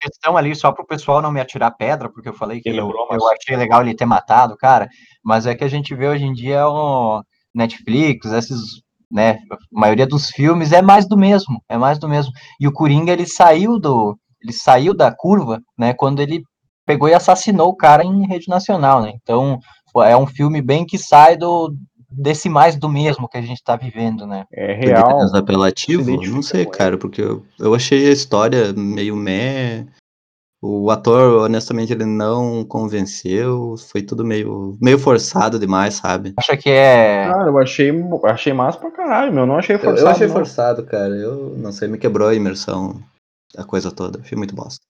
[0.00, 3.28] questão ali, só pro pessoal não me atirar pedra, porque eu falei que eu, eu
[3.28, 4.88] achei legal ele ter matado cara,
[5.24, 7.20] mas é que a gente vê hoje em dia o
[7.52, 8.60] Netflix, esses,
[9.10, 12.32] né, a maioria dos filmes é mais do mesmo, é mais do mesmo.
[12.60, 16.42] E o Coringa, ele saiu do, ele saiu da curva, né, quando ele
[16.86, 19.58] pegou e assassinou o cara em rede nacional, né, então
[19.96, 21.74] é um filme bem que sai do,
[22.10, 24.44] desse mais do mesmo que a gente tá vivendo, né.
[24.52, 25.18] é real.
[25.18, 26.22] Mais apelativo?
[26.26, 29.86] Não sei, cara, porque eu, eu achei a história meio meh.
[30.64, 33.74] O ator, honestamente, ele não convenceu.
[33.90, 36.34] Foi tudo meio, meio forçado demais, sabe?
[36.38, 37.26] Acha que é...
[37.28, 37.90] Cara, eu achei,
[38.24, 39.44] achei massa pra caralho, meu.
[39.44, 40.00] Não achei Eu, forçado.
[40.06, 40.34] eu achei não.
[40.34, 41.16] forçado, cara.
[41.16, 43.02] Eu não sei, me quebrou a imersão,
[43.56, 44.20] a coisa toda.
[44.20, 44.84] Achei muito bosta.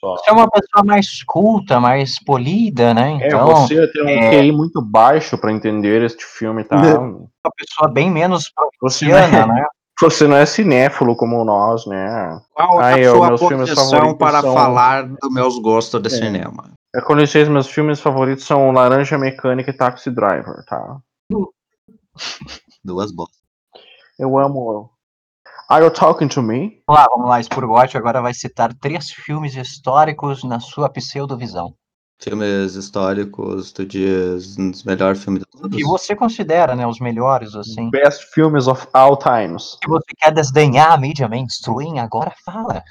[0.00, 0.16] Só.
[0.16, 3.18] Você é uma pessoa mais culta, mais polida, né?
[3.20, 6.76] É, Então, você tem um é- QI muito baixo pra entender este filme, tá?
[7.00, 9.66] uma pessoa bem menos provinciana, é, né?
[10.00, 12.40] você não é cinéfilo como nós, né?
[12.54, 16.00] Qual é a ó, sua meus filmes posição favoritos para são- falar dos meus gostos
[16.00, 16.10] de É.
[16.10, 16.70] cinema?
[16.94, 20.96] É, com licença, meus filmes favoritos são Laranja Mecânica e Taxi Driver, tá?
[22.84, 23.38] Duas bostas.
[24.18, 24.90] Eu amo.
[25.70, 26.82] Are you talking to me?
[26.86, 27.42] Vamos lá, vamos lá.
[27.42, 31.74] Spurgotti agora vai citar três filmes históricos na sua pseudovisão.
[32.18, 35.76] Filmes históricos, tu diz, um dos melhores filmes de todos?
[35.76, 37.90] Que você considera, né, os melhores, assim.
[37.90, 39.76] Best films of all times.
[39.82, 42.82] Se você quer desdenhar a mídia mainstream, agora fala.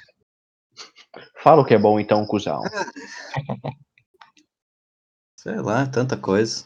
[1.42, 2.62] Fala o que é bom então, cuzão.
[5.36, 6.64] Sei lá, tanta coisa.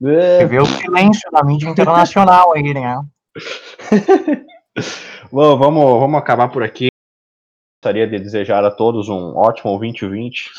[0.00, 3.04] É, Você vê o silêncio da mídia internacional aí, né?
[5.32, 6.88] Bom, vamos, vamos acabar por aqui.
[7.82, 10.50] Gostaria de desejar a todos um ótimo 2020.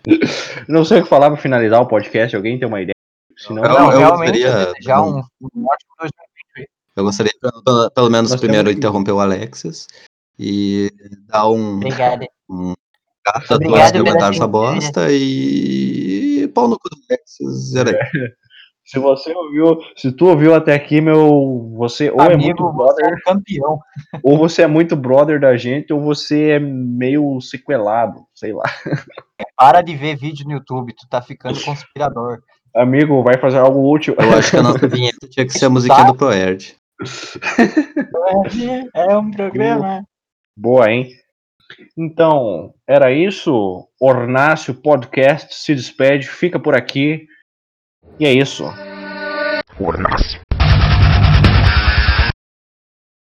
[0.68, 2.34] Não sei o que falar para finalizar o podcast.
[2.36, 2.94] Alguém tem uma ideia?
[3.36, 6.70] Senão, Eu- Não, eu realmente, gostaria- desejar um, um ótimo 2020.
[6.96, 7.32] Eu gostaria,
[7.64, 9.86] pelo, pelo menos, Nós primeiro temos interromper o Alexis
[10.38, 10.90] e
[11.26, 12.26] dar um Obrigada.
[12.50, 12.74] um
[13.50, 17.74] Obrigado pela essa bosta e pau no cu do Alexis.
[17.76, 18.32] Era aí.
[18.88, 22.72] Se você ouviu, se tu ouviu até aqui, meu, você ou é muito Amigo, é
[22.72, 23.78] brother, um campeão.
[24.24, 28.62] ou você é muito brother da gente, ou você é meio sequelado, sei lá.
[29.58, 32.40] Para de ver vídeo no YouTube, tu tá ficando conspirador.
[32.74, 34.16] Amigo, vai fazer algo útil.
[34.18, 36.74] Eu acho que a nossa vinheta tinha que ser a musiquinha do Proerd.
[38.94, 40.02] É um programa.
[40.56, 41.10] Boa, hein?
[41.94, 43.86] Então, era isso.
[44.00, 47.26] Ornácio Podcast se despede, fica por aqui.
[48.18, 48.64] E é isso.
[49.76, 50.47] Fornace.